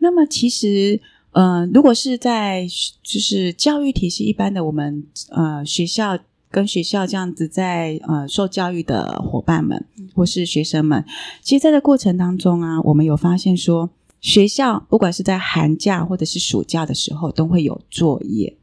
[0.00, 1.00] 那么其实，
[1.32, 2.66] 嗯、呃，如果是在
[3.02, 6.18] 就是教育体系一般的，我们呃学校
[6.50, 11.02] 跟学校这样子在呃受教育的伙伴们或是学生们，
[11.40, 13.88] 其实在这过程当中啊，我们有发现说。
[14.22, 18.54] 学校不管是在寒假或者是暑假的时候，都会有作业。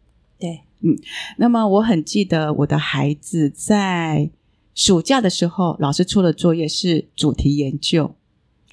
[0.81, 0.97] 对，嗯，
[1.37, 4.29] 那么我很记得我的孩子在
[4.73, 8.15] 暑假的时候，老师出的作业是主题研究。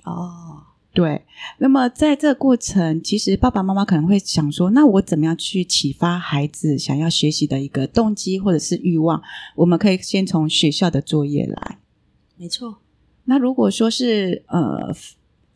[0.04, 1.22] 哦，对。
[1.58, 9.22] 那么在这个过程，其实爸爸妈妈可能会想说：那我怎么样去启发孩子想要学习的一个动机或者是欲望？
[9.56, 11.78] 我们可以先从学校的作业来。
[12.36, 12.78] 没错。
[13.24, 14.94] 那如果说是呃。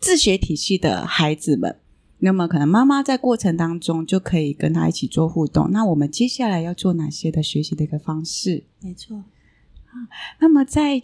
[0.01, 1.77] 自学体系的孩子们，
[2.21, 5.71] 那么可能妈妈在过程当中就可以跟他一起做互动。
[5.71, 8.65] 那我们接下来要做哪些的学习的一个方式？
[8.81, 9.17] 没错。
[9.17, 9.93] 啊，
[10.41, 11.03] 那么在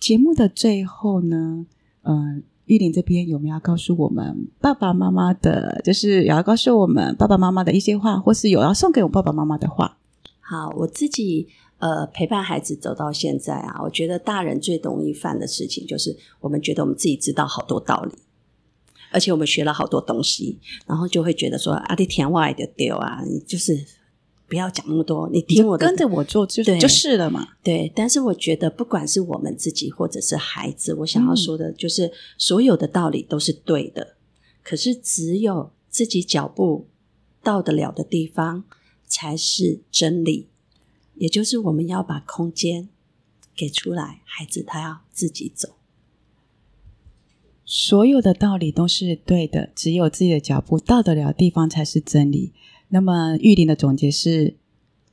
[0.00, 1.66] 节目的最后呢，
[2.02, 9.98] 嗯、呃，玉玲这边有没有要告诉我们爸爸妈妈的，就是有要告诉我们爸爸妈妈的一些话，或是有要送给我爸爸妈妈的话？
[10.40, 11.46] 好，我自己
[11.78, 18.14] 呃陪伴孩子走到现在啊，我觉得大人最容易犯的事情就是我们觉得我们自己知道好多道理。
[19.14, 23.86] 而且我们学了好多东西，然后就会觉得说：“啊，你听我的丢啊，你就是
[24.48, 27.90] 不要讲那么多，你听我的，跟着我做就对就是了嘛。”对。
[27.94, 34.02] 但是我觉得，不管是我们自己或者是孩子，我想要说的就是，所有的道理都是对的。
[34.02, 34.16] 嗯、
[34.64, 36.88] 可是，只有自己脚步
[37.40, 38.64] 到得了的地方，
[39.06, 40.48] 才是真理。
[41.14, 42.88] 也就是我们要把空间
[43.54, 45.76] 给出来，孩子他要自己走。
[47.64, 52.52] 所有的道理都是对的，只有自己的脚步到得了地方才是真理。
[52.88, 54.54] 那么玉林的总结是，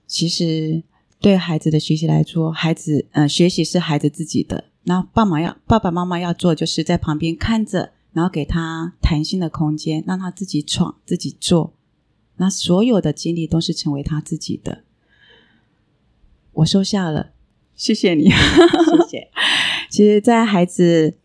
[0.06, 0.84] 其实
[1.20, 4.66] 对孩子的学习来说，孩子嗯、呃，学习是孩子自己的。
[4.84, 11.74] 那爸妈要爸爸妈妈要做，就是在旁边看着，然后给他弹性的空间，让他自己闯、自己做。
[12.38, 14.84] 那所有的经历都是成为他自己的。
[16.54, 17.32] 我收下了，
[17.76, 19.30] 谢谢你，谢谢。
[19.90, 21.16] 其实，在孩子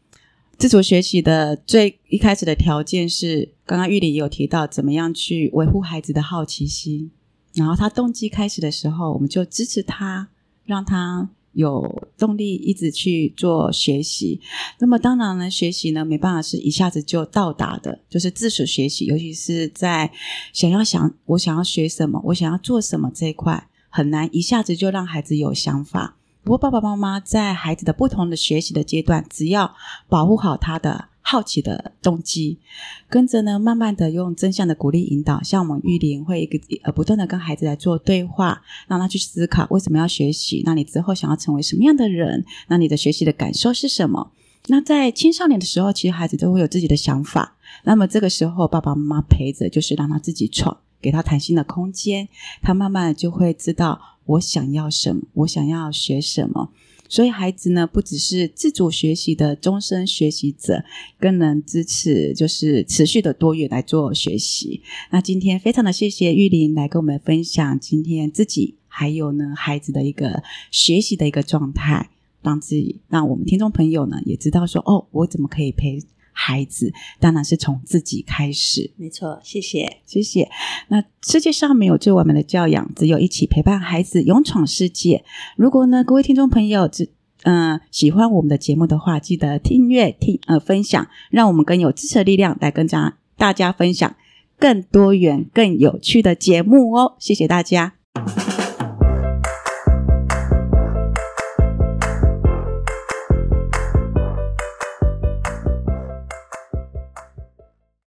[0.58, 7.10] 自主学习的最一开始的条件是，刚刚玉玲也有提到，怎么样去维护孩子的好奇心。
[7.54, 10.28] 然后他动机开始的时候，我们就支持他，
[10.64, 14.40] 让他有动力一直去做学习。
[14.78, 20.10] 那么当然呢，学习呢没办法是一下子就到达的，就是自主学习，尤其是在
[20.52, 26.16] 想要想我想要学什么，我想要做什么这一块，很难一下子就让孩子有想法。
[26.46, 29.74] 不过爸爸妈妈在孩子的不同的学习的阶段，只要
[30.08, 31.06] 保护好他的。
[31.28, 32.60] 好奇的动机，
[33.08, 42.44] 跟着呢，慢慢的用正向的鼓励引导，像我们玉林会一个呃不断的跟孩子来做对话，让他去思考为什么要学习，那你之后想要成为什么样的人？
[42.68, 44.30] 那你的学习的感受是什么？
[44.68, 52.28] 那在青少年的时候，其实孩子都会有自己的想法，那么这个时候爸爸妈妈陪着，就是让他自己闯，给他弹性的空间，
[52.62, 56.70] 他慢慢就会知道我想要什么，我想要学什么。
[57.08, 60.84] 所以孩子呢，不只是自主学习的终身学习者，
[61.20, 64.82] 更能支持就是持续的多元来做学习。
[65.10, 70.42] 那今天非常的谢谢玉玲来跟我们分享今天自己还有呢孩子的一个
[70.72, 72.10] 学习的一个状态，
[72.42, 76.02] 让自己让我们听众朋友呢也知道说哦，我怎么可以陪。
[76.38, 79.40] 孩子当然是从自己开始，没错。
[79.42, 80.50] 谢谢，谢谢。
[80.88, 85.24] 那世界上没有最完美的教养，只有一起陪伴孩子勇闯世界。
[85.56, 87.08] 如果呢，各位听众朋友只
[87.44, 94.14] 嗯、呃、喜欢我们的节目的话，记得订阅、听呃分享，让我们更有支持的力量来跟大家大家分享
[94.58, 97.16] 更多元、更有趣的节目哦。
[97.18, 97.94] 谢谢大家。